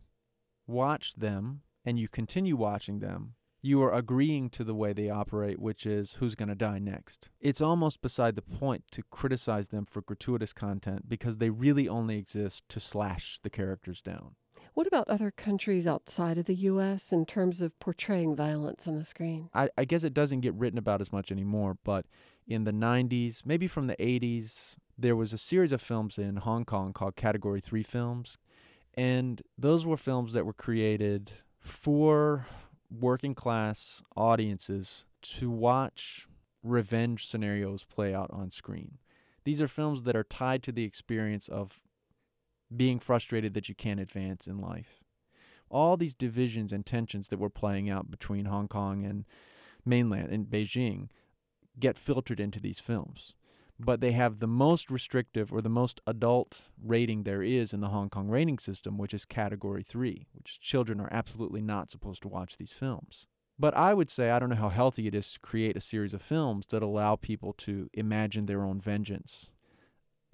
[0.67, 5.57] watch them and you continue watching them, you are agreeing to the way they operate,
[5.57, 7.29] which is who's going to die next.
[7.39, 12.19] It's almost beside the point to criticize them for gratuitous content because they really only
[12.19, 14.35] exist to slash the characters down.
[14.75, 17.13] What about other countries outside of the U.S.
[17.13, 19.49] in terms of portraying violence on the screen?
[19.53, 22.05] I, I guess it doesn't get written about as much anymore, but
[22.45, 26.65] in the 90s, maybe from the 80s, there was a series of films in Hong
[26.65, 28.37] Kong called Category 3 films.
[28.95, 32.45] And those were films that were created for
[32.91, 36.27] working class audiences to watch
[36.63, 38.97] revenge scenarios play out on screen.
[39.45, 41.79] These are films that are tied to the experience of
[42.75, 45.03] being frustrated that you can't advance in life.
[45.69, 49.25] All these divisions and tensions that were playing out between Hong Kong and
[49.85, 51.09] mainland and Beijing
[51.79, 53.33] get filtered into these films.
[53.77, 57.89] But they have the most restrictive or the most adult rating there is in the
[57.89, 62.29] Hong Kong rating system, which is category three, which children are absolutely not supposed to
[62.29, 63.27] watch these films.
[63.59, 66.13] But I would say I don't know how healthy it is to create a series
[66.13, 69.51] of films that allow people to imagine their own vengeance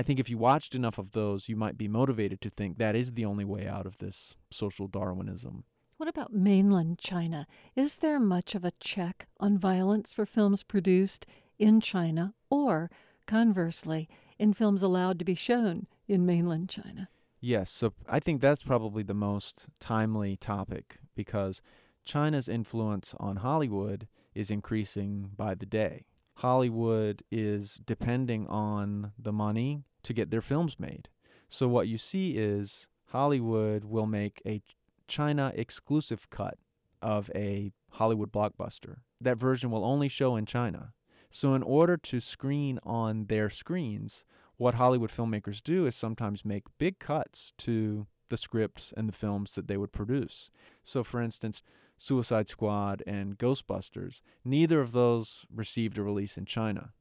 [0.02, 2.96] I think if you watched enough of those, you might be motivated to think that
[2.96, 5.64] is the only way out of this social Darwinism.
[5.98, 7.46] What about mainland China?
[7.76, 11.28] Is there much of a check on violence for films produced
[11.60, 12.90] in China or,
[13.28, 14.10] conversely,
[14.40, 17.08] in films allowed to be shown in mainland China?
[17.40, 21.62] Yes, so I think that's probably the most timely topic because
[22.04, 26.06] China's influence on Hollywood is increasing by the day.
[26.42, 31.08] Hollywood is depending on the money to get their films made.
[31.48, 34.64] So what you see is Hollywood will make a
[35.08, 36.58] China exclusive cut
[37.00, 39.02] of a Hollywood blockbuster.
[39.20, 40.94] That version will only show in China.
[41.30, 44.26] So in order to screen on their screens,
[44.58, 49.54] what Hollywood filmmakers do is sometimes make big cuts to the scripts and the films
[49.54, 50.50] that they would produce.
[50.84, 51.62] So for instance,
[52.02, 56.94] Suicide Squad and Ghostbusters, neither of those received a release in China.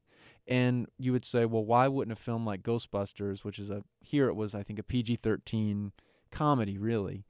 [0.47, 4.27] And you would say, well, why wouldn't a film like Ghostbusters, which is a here
[4.27, 5.91] it was I think a PG-13
[6.29, 7.25] comedy really,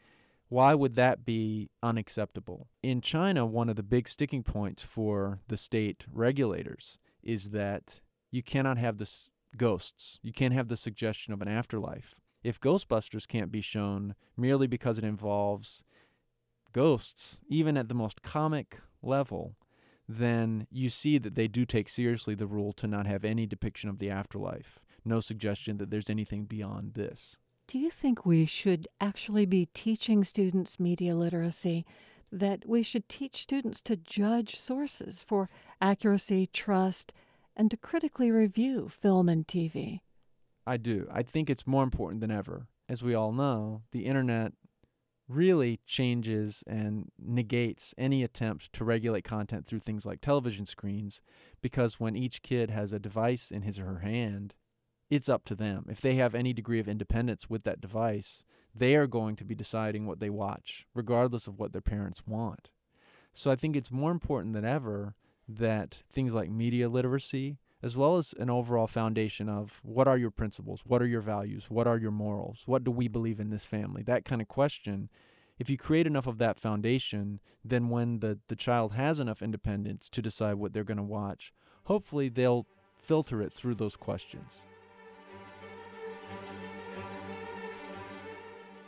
[0.49, 2.67] why would that be unacceptable?
[2.83, 8.43] In China, one of the big sticking points for the state regulators is that you
[8.43, 10.19] cannot have this ghosts.
[10.21, 12.15] You can't have the suggestion of an afterlife.
[12.43, 15.85] If Ghostbusters can't be shown merely because it involves
[16.71, 19.55] ghosts, even at the most comic level,
[20.07, 23.89] then you see that they do take seriously the rule to not have any depiction
[23.89, 27.37] of the afterlife, no suggestion that there's anything beyond this.
[27.67, 31.85] Do you think we should actually be teaching students media literacy?
[32.29, 35.49] That we should teach students to judge sources for
[35.81, 37.13] accuracy, trust,
[37.55, 40.01] and to critically review film and TV?
[40.65, 41.07] I do.
[41.11, 42.67] I think it's more important than ever.
[42.87, 44.53] As we all know, the internet
[45.35, 51.21] really changes and negates any attempt to regulate content through things like television screens
[51.61, 54.55] because when each kid has a device in his or her hand,
[55.09, 55.85] it's up to them.
[55.89, 59.55] If they have any degree of independence with that device, they are going to be
[59.55, 62.69] deciding what they watch, regardless of what their parents want.
[63.33, 65.15] So I think it's more important than ever
[65.47, 70.31] that things like media literacy, as well as an overall foundation of what are your
[70.31, 73.65] principles, what are your values, what are your morals, what do we believe in this
[73.65, 75.09] family, that kind of question.
[75.57, 80.09] If you create enough of that foundation, then when the, the child has enough independence
[80.09, 81.53] to decide what they're going to watch,
[81.83, 82.65] hopefully they'll
[82.97, 84.65] filter it through those questions.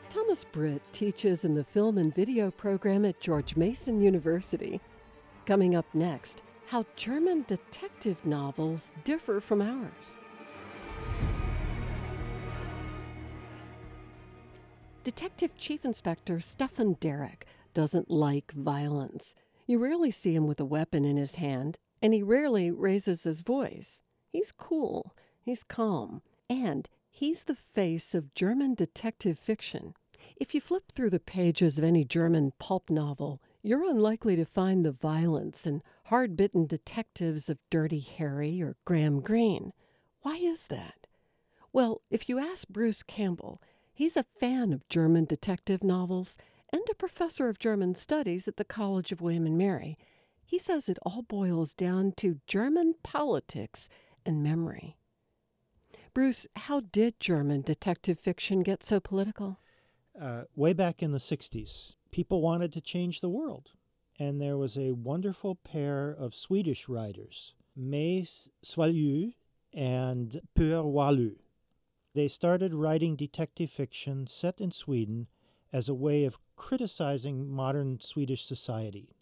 [0.10, 4.80] Thomas Britt teaches in the film and video program at George Mason University.
[5.46, 10.18] Coming up next, how German detective novels differ from ours.
[15.04, 19.36] Detective Chief Inspector Stephan Derrick doesn't like violence.
[19.68, 23.42] You rarely see him with a weapon in his hand, and he rarely raises his
[23.42, 24.02] voice.
[24.30, 29.94] He's cool, he's calm, and he's the face of German detective fiction.
[30.38, 34.84] If you flip through the pages of any German pulp novel, you're unlikely to find
[34.84, 39.74] the violence and hard bitten detectives of Dirty Harry or Graham Greene.
[40.22, 41.08] Why is that?
[41.72, 43.62] Well, if you ask Bruce Campbell,
[43.94, 46.38] he's a fan of German detective novels
[46.72, 49.98] and a professor of German studies at the College of William and Mary.
[50.46, 53.90] He says it all boils down to German politics
[54.26, 54.98] and memory.
[56.14, 59.58] Bruce, how did German detective fiction get so political?
[60.20, 63.72] uh, way back in the 60s, people wanted to change the world.
[64.20, 68.30] And there was a wonderful pair of Swedish writers, Maj
[68.64, 69.34] Sjöwall
[69.74, 71.36] and Per Wahlöö.
[72.14, 75.28] They started writing detective fiction set in Sweden
[75.74, 79.16] as a way of criticizing modern Swedish society,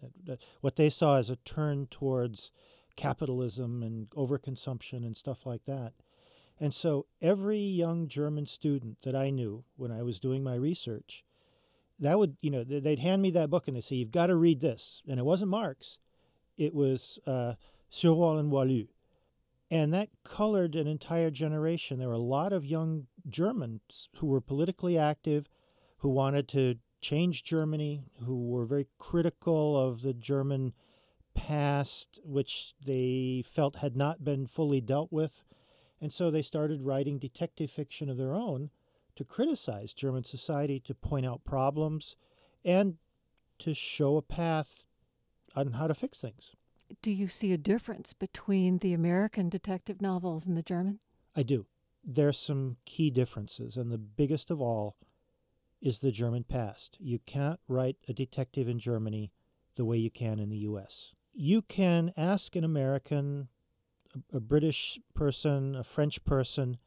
[0.60, 2.52] what they saw as a turn towards
[2.98, 5.94] capitalism and overconsumption and stuff like that.
[6.60, 11.24] And so every young German student that I knew when I was doing my research,
[12.02, 14.36] that would, you know, they'd hand me that book and they say, you've got to
[14.36, 15.04] read this.
[15.08, 16.00] And it wasn't Marx,
[16.58, 17.54] it was uh,
[17.92, 18.88] Sjöwall and Wahlöö.
[19.70, 21.98] And that colored an entire generation.
[21.98, 25.48] There were a lot of young Germans who were politically active,
[26.00, 30.74] who wanted to change Germany, who were very critical of the German
[31.34, 35.44] past, which they felt had not been fully dealt with.
[36.02, 38.72] And so they started writing detective fiction of their own
[39.16, 42.16] to criticize German society, to point out problems,
[42.64, 42.98] and
[43.60, 44.88] to show a path
[45.56, 46.56] on how to fix things.
[47.02, 51.00] Do you see a difference between the American detective novels and the German?
[51.36, 51.66] I do.
[52.04, 54.98] There's some key differences, and the biggest of all
[55.82, 56.98] is the German past.
[57.00, 59.32] You can't write a detective in Germany
[59.76, 61.14] the way you can in the US.
[61.34, 63.48] You can ask an American
[64.34, 66.78] a, British person, a French person,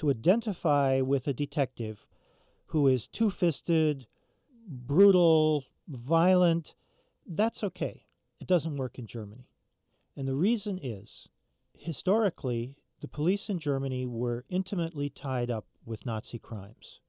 [0.00, 2.08] to identify with a detective
[2.68, 4.06] who is two fisted,
[4.66, 6.74] brutal, violent,
[7.26, 8.06] that's okay.
[8.40, 9.50] It doesn't work in Germany.
[10.16, 11.28] And the reason is
[11.76, 17.02] historically, the police in Germany were intimately tied up with Nazi crimes.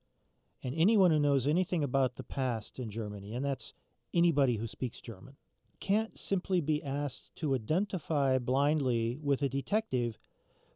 [0.61, 3.73] And anyone who knows anything about the past in Germany, and that's
[4.13, 5.37] anybody who speaks German,
[5.79, 10.19] can't simply be asked to identify blindly with a detective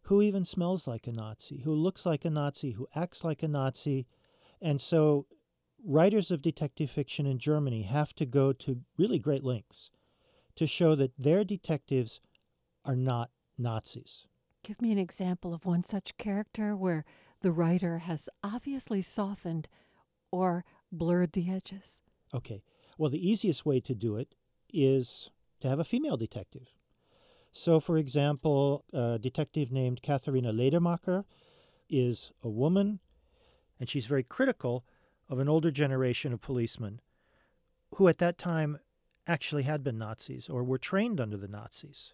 [0.06, 3.48] who even smells like a Nazi, who looks like a Nazi, who acts like a
[3.48, 4.06] Nazi.
[4.62, 5.26] And so
[5.84, 9.90] writers of detective fiction in Germany have to go to really great lengths
[10.56, 12.22] to show that their detectives
[12.84, 14.28] are not Nazis.
[14.64, 17.04] Give me an example of one such character where
[17.42, 19.68] the writer has obviously softened
[20.32, 22.02] or blurred the edges.
[22.34, 22.62] Okay.
[22.98, 24.36] Well, the easiest way to do it
[24.72, 25.32] is
[25.62, 26.74] to have a female detective.
[27.58, 31.24] So, for example, a detective named Katharina Ledermacher
[31.90, 33.00] is a woman,
[33.80, 34.84] and she's very critical
[35.30, 37.00] of an older generation of policemen
[37.96, 38.80] who at that time
[39.26, 42.14] actually had been Nazis or were trained under the Nazis.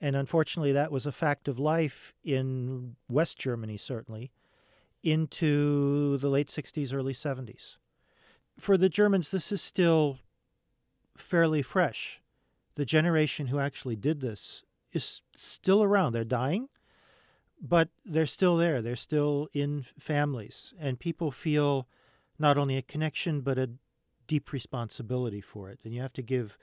[0.00, 4.32] And unfortunately, that was a fact of life in West Germany, certainly,
[5.02, 7.76] into the late 60s, early 70s.
[8.58, 10.18] For the Germans, this is still
[11.14, 12.22] fairly fresh.
[12.76, 16.12] The generation who actually did this is still around.
[16.12, 16.68] They're dying,
[17.60, 18.80] but they're still there.
[18.80, 21.88] They're still in families, and people feel
[22.38, 23.70] not only a connection but a
[24.26, 25.80] deep responsibility for it.
[25.84, 26.58] And you have to give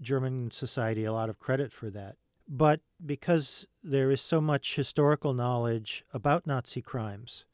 [0.00, 2.16] German society a lot of credit for that.
[2.48, 7.44] But because there is so much historical knowledge about Nazi crimes,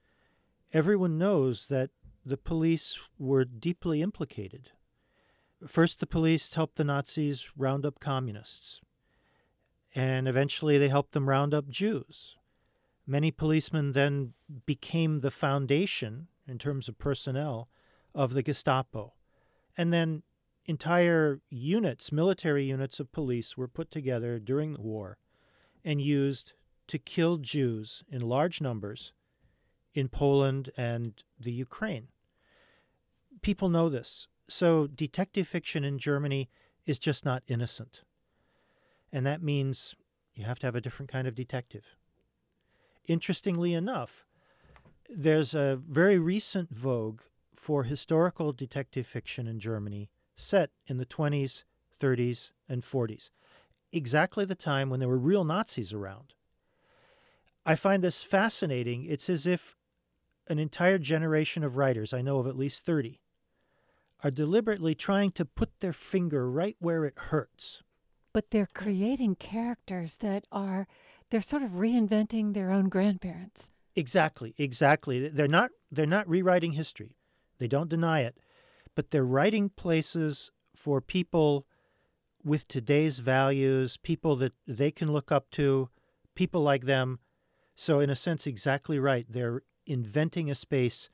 [0.73, 1.91] everyone knows that
[2.25, 4.71] the police were deeply implicated.
[5.67, 8.81] First, the police helped the Nazis round up communists,
[9.95, 12.37] and eventually they helped them round up Jews.
[13.07, 14.35] Many policemen then
[14.67, 17.69] became the foundation, in terms of personnel,
[18.15, 19.15] of the Gestapo.
[19.77, 20.23] And then
[20.67, 25.19] entire units, military units of police, were put together during the war
[25.85, 26.53] and used
[26.89, 29.13] to kill Jews in large numbers
[29.95, 32.09] in Poland and the Ukraine.
[33.43, 34.29] People know this.
[34.49, 36.51] So detective fiction in Germany
[36.87, 38.03] is just not innocent.
[39.13, 39.95] And that means
[40.35, 41.97] you have to have a different kind of detective.
[43.07, 44.25] Interestingly enough,
[45.09, 47.21] there's a very recent vogue
[47.55, 51.65] for historical detective fiction in Germany set in the 20s,
[52.01, 53.31] 30s, and 40s,
[53.93, 56.35] exactly the time when there were real Nazis around.
[57.65, 59.05] I find this fascinating.
[59.05, 59.77] It's as if
[60.49, 63.21] an entire generation of writers, I know of at least 30,
[64.25, 67.83] are deliberately trying to put their finger right where it hurts.
[68.33, 70.89] But they're creating characters that are,
[71.31, 73.71] they're sort of reinventing their own grandparents.
[73.95, 75.29] Exactly, exactly.
[75.29, 77.17] They're not they're not rewriting history.
[77.59, 78.37] They don't deny it,
[78.97, 81.67] but they're writing places for people
[82.43, 85.91] with today's values, people that they can look up to,
[86.35, 87.21] people like them.
[87.77, 89.27] So in a sense exactly right.
[89.29, 91.09] They're inventing a space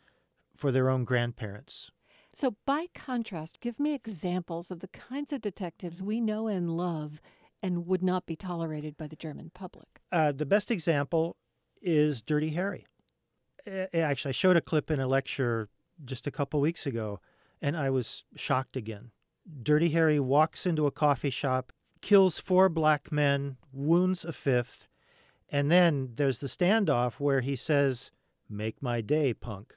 [0.56, 1.90] for their own grandparents.
[2.32, 7.20] So, by contrast, give me examples of the kinds of detectives we know and love
[7.62, 10.00] and would not be tolerated by the German public.
[10.12, 11.36] Uh, the best example
[11.82, 12.86] is Dirty Harry.
[13.66, 15.68] Actually, I showed a clip in a lecture
[16.04, 17.20] just a couple weeks ago,
[17.60, 19.10] and I was shocked again.
[19.62, 24.88] Dirty Harry walks into a coffee shop, kills four black men, wounds a fifth,
[25.50, 28.10] and then there's the standoff where he says,
[28.48, 29.76] Make my day, punk.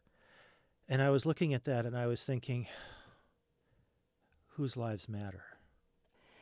[0.87, 2.67] And I was looking at that and I was thinking,
[4.49, 5.43] whose lives matter?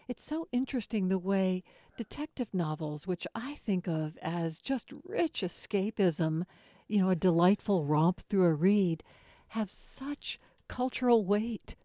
[0.08, 1.64] It's so interesting the way
[1.96, 6.44] detective novels, which I think of as just rich escapism,
[6.88, 9.04] you know, a delightful romp through a read,
[9.50, 11.76] have such cultural weight.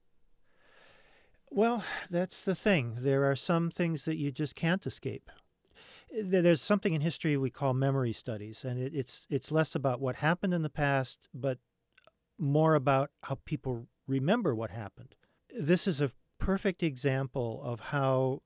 [1.51, 2.97] Well, that's the thing.
[2.99, 5.31] There are some things that you just can't escape.
[6.11, 10.55] There's something in history we call memory studies, and it's it's less about what happened
[10.55, 11.59] in the past, but
[12.39, 15.15] more about how people remember what happened.
[15.59, 18.43] This is a perfect example of how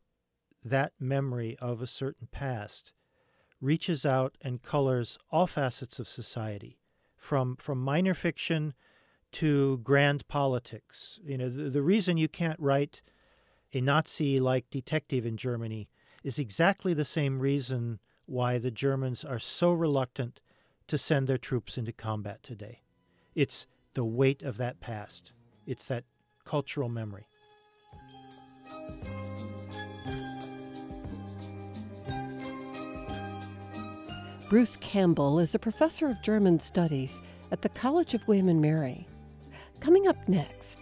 [0.65, 2.93] that memory of a certain past
[3.61, 6.79] reaches out and colors all facets of society,
[7.17, 8.75] from from minor fiction
[9.33, 11.21] to grand politics.
[11.25, 13.03] You know, the, the reason you can't write
[13.73, 15.89] a Nazi-like detective in Germany
[16.25, 20.41] is exactly the same reason why the Germans are so reluctant
[20.89, 22.83] to send their troops into combat today.
[23.35, 25.33] It's the weight of that past.
[25.67, 26.05] It's that
[26.45, 27.27] cultural memory.
[34.49, 37.23] Bruce Campbell is a professor of German studies
[37.53, 39.07] at the College of William and Mary.
[39.79, 40.81] Coming up next.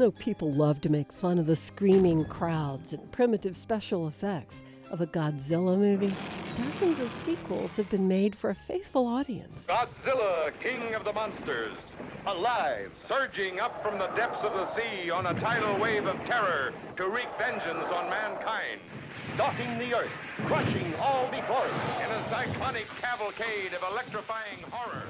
[0.00, 5.02] Though people love to make fun of the screaming crowds and primitive special effects of
[5.02, 6.14] a Godzilla movie,
[6.56, 9.66] dozens of sequels have been made for a faithful audience.
[9.66, 11.76] Godzilla, King of the Monsters,
[12.26, 16.72] alive, surging up from the depths of the sea on a tidal wave of terror
[16.96, 18.80] to wreak vengeance on mankind,
[19.34, 20.10] stalking the earth,
[20.46, 25.04] crushing all before it in a cyclonic cavalcade of electrifying horror.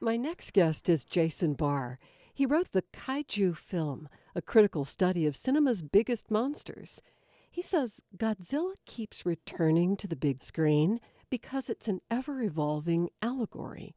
[0.00, 1.98] My next guest is Jason Barr.
[2.40, 7.02] He wrote the Kaiju film, a critical study of cinema's biggest monsters.
[7.50, 13.94] He says Godzilla keeps returning to the big screen because it's an ever evolving allegory.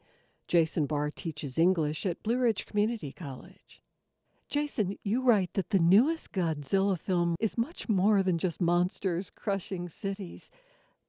[0.50, 3.82] Jason Barr teaches English at Blue Ridge Community College.
[4.50, 9.88] Jason, you write that the newest Godzilla film is much more than just monsters crushing
[9.88, 10.52] cities.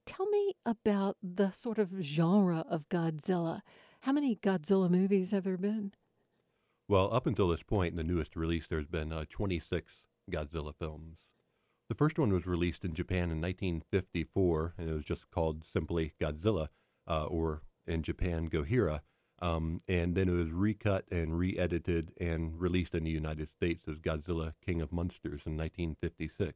[0.07, 3.62] Tell me about the sort of genre of Godzilla.
[4.03, 5.95] How many Godzilla movies have there been?
[6.87, 9.91] Well, up until this point, in the newest release, there's been uh, 26
[10.30, 11.16] Godzilla films.
[11.89, 16.12] The first one was released in Japan in 1954, and it was just called simply
[16.20, 16.68] Godzilla,
[17.09, 19.01] uh, or in Japan, Gojira.
[19.41, 23.87] Um, and then it was recut and re edited and released in the United States
[23.89, 26.55] as Godzilla King of Monsters in 1956.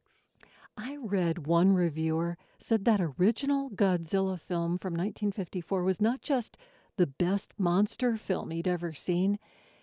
[0.77, 6.57] I read one reviewer said that original Godzilla film from 1954 was not just
[6.97, 9.39] the best monster film he'd ever seen,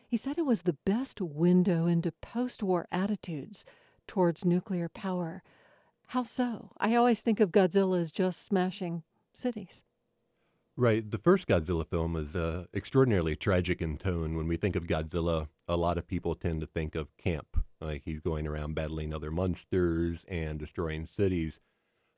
[0.06, 3.64] he said it was the best window into post war attitudes
[4.06, 5.42] towards nuclear power.
[6.08, 6.70] How so?
[6.78, 9.02] I always think of Godzilla as just smashing
[9.34, 9.82] cities.
[10.76, 11.10] Right.
[11.10, 14.36] The first Godzilla film is uh, extraordinarily tragic in tone.
[14.36, 18.02] When we think of Godzilla a lot of people tend to think of camp, like
[18.04, 21.54] he's going around battling other monsters and destroying cities.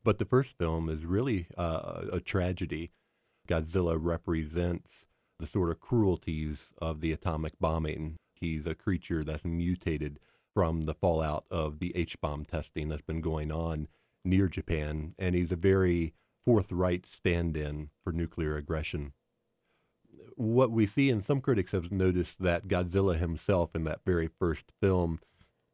[0.05, 2.91] But the first film is really uh, a tragedy.
[3.49, 4.91] Godzilla represents
[5.39, 8.17] the sort of cruelties of the atomic bombing.
[8.35, 10.19] He's a creature that's mutated
[10.55, 13.89] from the fallout of the H bomb testing that's been going on
[14.25, 16.15] near Japan, and he's a very
[16.45, 19.13] forthright stand in for nuclear aggression.
[20.35, 24.73] What we see, and some critics have noticed that Godzilla himself in that very first
[24.81, 25.21] film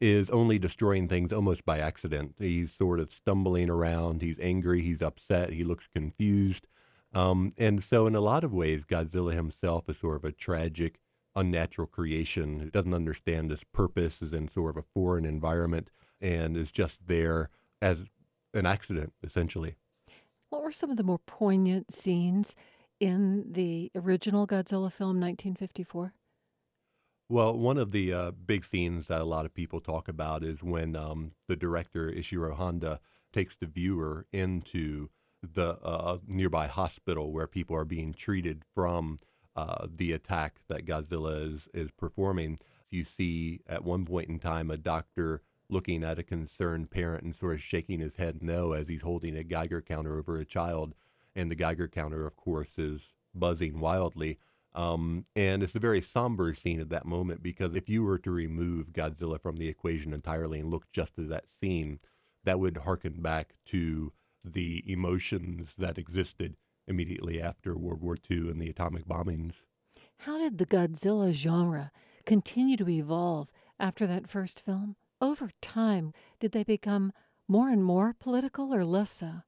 [0.01, 2.35] is only destroying things almost by accident.
[2.39, 6.67] He's sort of stumbling around, he's angry, he's upset, he looks confused.
[7.15, 10.99] Um, and so, in a lot of ways, Godzilla himself is sort of a tragic,
[11.37, 15.91] unnatural creation who doesn't understand his purpose, is in sort of a foreign environment,
[16.21, 17.51] and is just there
[17.81, 17.99] as
[18.53, 19.77] an accident, essentially.
[20.51, 22.57] What were some of the more poignant scenes
[23.01, 26.13] in the original Godzilla film, 1954?
[27.29, 30.63] Well, one of the uh, big scenes that a lot of people talk about is
[30.63, 33.01] when um, the director, Ishiro Honda,
[33.33, 35.09] takes the viewer into
[35.55, 39.19] the uh, nearby hospital where people are being treated from
[39.57, 42.59] uh, the attack that Godzilla is, is performing.
[42.91, 47.35] You see at one point in time a doctor looking at a concerned parent and
[47.35, 50.95] sort of shaking his head no as he's holding a Geiger counter over a child.
[51.35, 53.01] And the Geiger counter, of course, is
[53.35, 54.39] buzzing wildly.
[54.75, 58.31] Um, and it's a very somber scene at that moment because if you were to
[58.31, 62.01] remove Godzilla from the equation entirely and look just at that scene,
[62.45, 64.13] that would harken back to
[64.45, 69.55] the emotions that existed immediately after World War II and the atomic bombings.
[70.19, 71.91] How did the Godzilla genre
[72.27, 74.97] continue to evolve after that first film?
[75.25, 77.13] over time, did they become
[77.49, 79.43] more and more political or less so?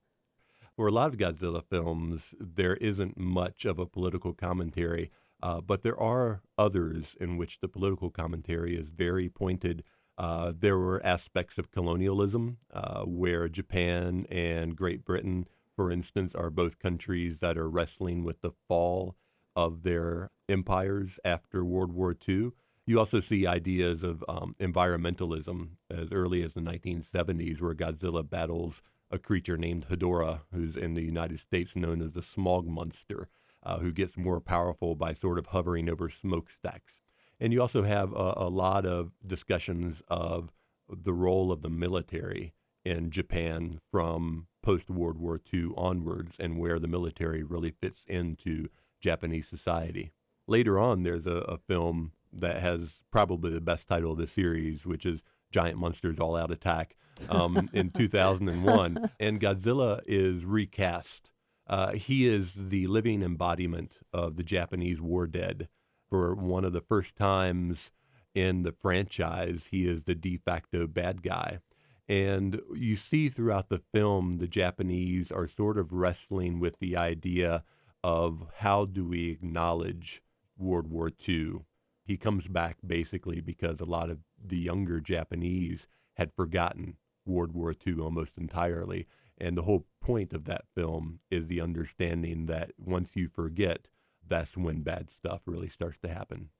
[0.74, 5.10] For a lot of Godzilla films, there isn't much of a political commentary,
[5.42, 9.84] uh, but there are others in which the political commentary is very pointed.
[10.18, 16.50] Uh, there were aspects of colonialism uh, where Japan and Great Britain, for instance, are
[16.50, 19.14] both countries that are wrestling with the fall
[19.54, 22.52] of their empires after World War II.
[22.86, 28.80] You also see ideas of um, environmentalism as early as the 1970s, where Godzilla battles
[29.10, 33.28] a creature named Hedorah, who's in the United States known as the smog monster,
[33.62, 36.94] uh, who gets more powerful by sort of hovering over smokestacks.
[37.38, 40.50] And you also have a, a lot of discussions of
[40.88, 46.78] the role of the military in Japan from post World War II onwards and where
[46.78, 48.68] the military really fits into
[49.00, 50.12] Japanese society.
[50.46, 54.86] Later on, there's a, a film that has probably the best title of the series,
[54.86, 55.20] which is
[55.50, 56.96] Giant Monsters All Out Attack
[57.28, 59.10] um, in 2001.
[59.18, 61.30] And Godzilla is recast.
[61.66, 65.68] Uh, he is the living embodiment of the Japanese war dead.
[66.08, 67.90] For one of the first times
[68.34, 71.60] in the franchise, he is the de facto bad guy.
[72.08, 77.64] And you see throughout the film, the Japanese are sort of wrestling with the idea
[78.04, 80.22] of how do we acknowledge
[80.56, 81.60] World War II
[82.06, 86.96] he comes back basically because a lot of the younger Japanese had forgotten
[87.26, 89.08] World War II almost entirely.
[89.38, 93.88] And the whole point of that film is the understanding that once you forget,
[94.28, 96.50] that's when bad stuff really starts to happen.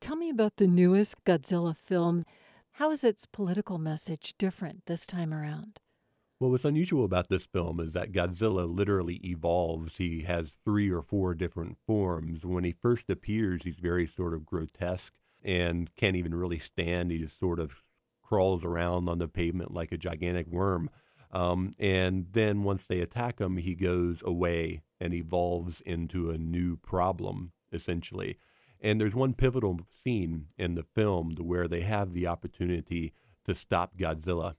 [0.00, 2.24] Tell me about the newest Godzilla film.
[2.72, 5.80] How is its political message different this time around?
[6.40, 9.96] Well, what's unusual about this film is that Godzilla literally evolves.
[9.96, 12.44] He has three or four different forms.
[12.44, 15.12] When he first appears, he's very sort of grotesque
[15.42, 17.10] and can't even really stand.
[17.10, 17.82] He just sort of
[18.22, 20.90] crawls around on the pavement like a gigantic worm.
[21.32, 26.76] Um, and then once they attack him, he goes away and evolves into a new
[26.76, 28.38] problem, essentially.
[28.80, 33.12] And there's one pivotal scene in the film where they have the opportunity
[33.44, 34.54] to stop Godzilla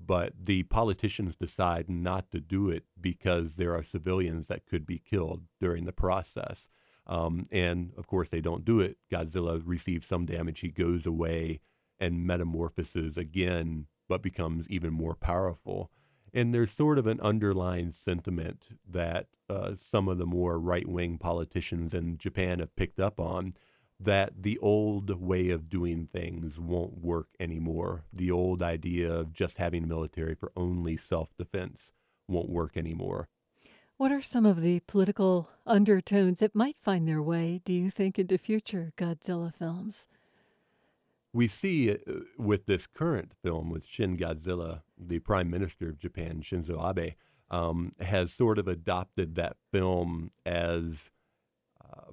[0.00, 4.98] but the politicians decide not to do it because there are civilians that could be
[4.98, 6.68] killed during the process.
[7.06, 8.98] Um, and of course, they don't do it.
[9.10, 10.60] Godzilla receives some damage.
[10.60, 11.60] He goes away
[11.98, 15.90] and metamorphoses again, but becomes even more powerful.
[16.34, 21.18] And there's sort of an underlying sentiment that uh, some of the more right wing
[21.18, 23.54] politicians in Japan have picked up on
[24.00, 28.04] that the old way of doing things won't work anymore.
[28.12, 31.80] The old idea of just having military for only self defense
[32.28, 33.28] won't work anymore.
[33.96, 38.16] What are some of the political undertones that might find their way, do you think,
[38.16, 40.06] into future Godzilla films?
[41.32, 41.96] We see uh,
[42.38, 47.14] with this current film with Shin Godzilla, the Prime Minister of Japan, Shinzo Abe,
[47.50, 51.10] um, has sort of adopted that film as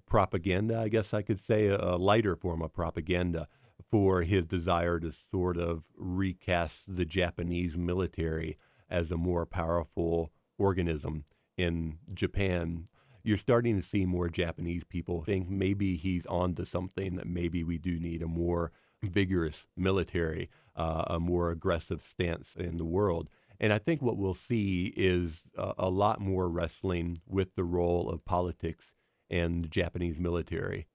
[0.05, 3.47] propaganda, I guess I could say, a, a lighter form of propaganda
[3.91, 8.57] for his desire to sort of recast the Japanese military
[8.89, 11.23] as a more powerful organism
[11.57, 12.87] in Japan.
[13.23, 17.63] You're starting to see more Japanese people think maybe he's on to something, that maybe
[17.63, 18.71] we do need a more
[19.09, 23.29] vigorous military, uh, a more aggressive stance in the world.
[23.59, 28.09] And I think what we'll see is a, a lot more wrestling with the role
[28.09, 28.85] of politics
[29.29, 30.87] and the Japanese military.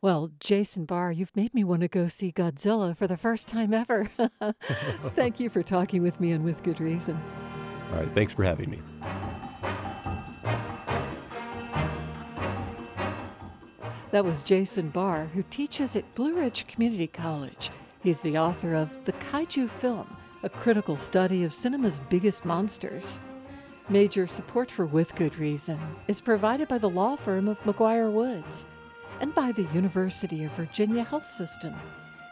[0.00, 3.72] Well, Jason Barr, you've made me want to go see Godzilla for the first time
[3.72, 4.10] ever.
[5.14, 7.20] Thank you for talking with me and with good reason.
[7.92, 8.80] All right, thanks for having me.
[14.12, 17.70] That was Jason Barr, who teaches at Blue Ridge Community College.
[18.02, 20.06] He's the author of The Kaiju Film,
[20.42, 23.22] a critical study of cinema's biggest monsters.
[23.88, 28.68] Major support for With Good Reason is provided by the law firm of McGuire Woods
[29.20, 31.74] and by the University of Virginia Health System,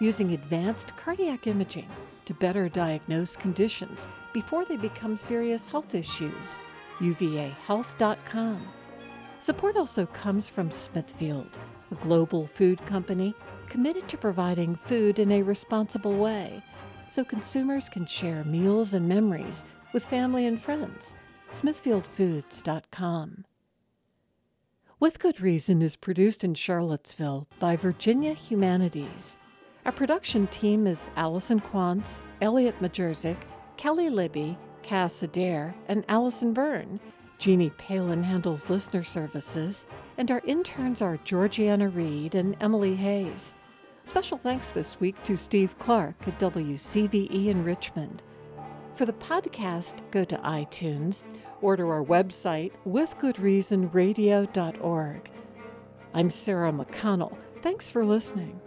[0.02, 1.88] using advanced cardiac imaging
[2.26, 6.60] to better diagnose conditions before they become serious health issues.
[6.98, 8.68] UVAHealth.com.
[9.40, 11.58] Support also comes from Smithfield,
[11.90, 13.34] a global food company
[13.70, 16.62] committed to providing food in a responsible way
[17.08, 19.64] so consumers can share meals and memories
[19.94, 21.14] with family and friends.
[21.52, 23.46] SmithfieldFoods.com.
[25.00, 29.38] With Good Reason is produced in Charlottesville by Virginia Humanities.
[29.86, 33.38] Our production team is Allison Quantz, Elliot Majerzik,
[33.78, 37.00] Kelly Libby, Cass Adair, and Allison Byrne.
[37.40, 39.86] Jeannie Palin handles listener services,
[40.18, 43.54] and our interns are Georgiana Reed and Emily Hayes.
[44.04, 48.22] Special thanks this week to Steve Clark at WCVE in Richmond.
[48.94, 51.24] For the podcast, go to iTunes
[51.62, 55.30] or to our website, withgoodreasonradio.org.
[56.12, 57.38] I'm Sarah McConnell.
[57.62, 58.60] Thanks for listening.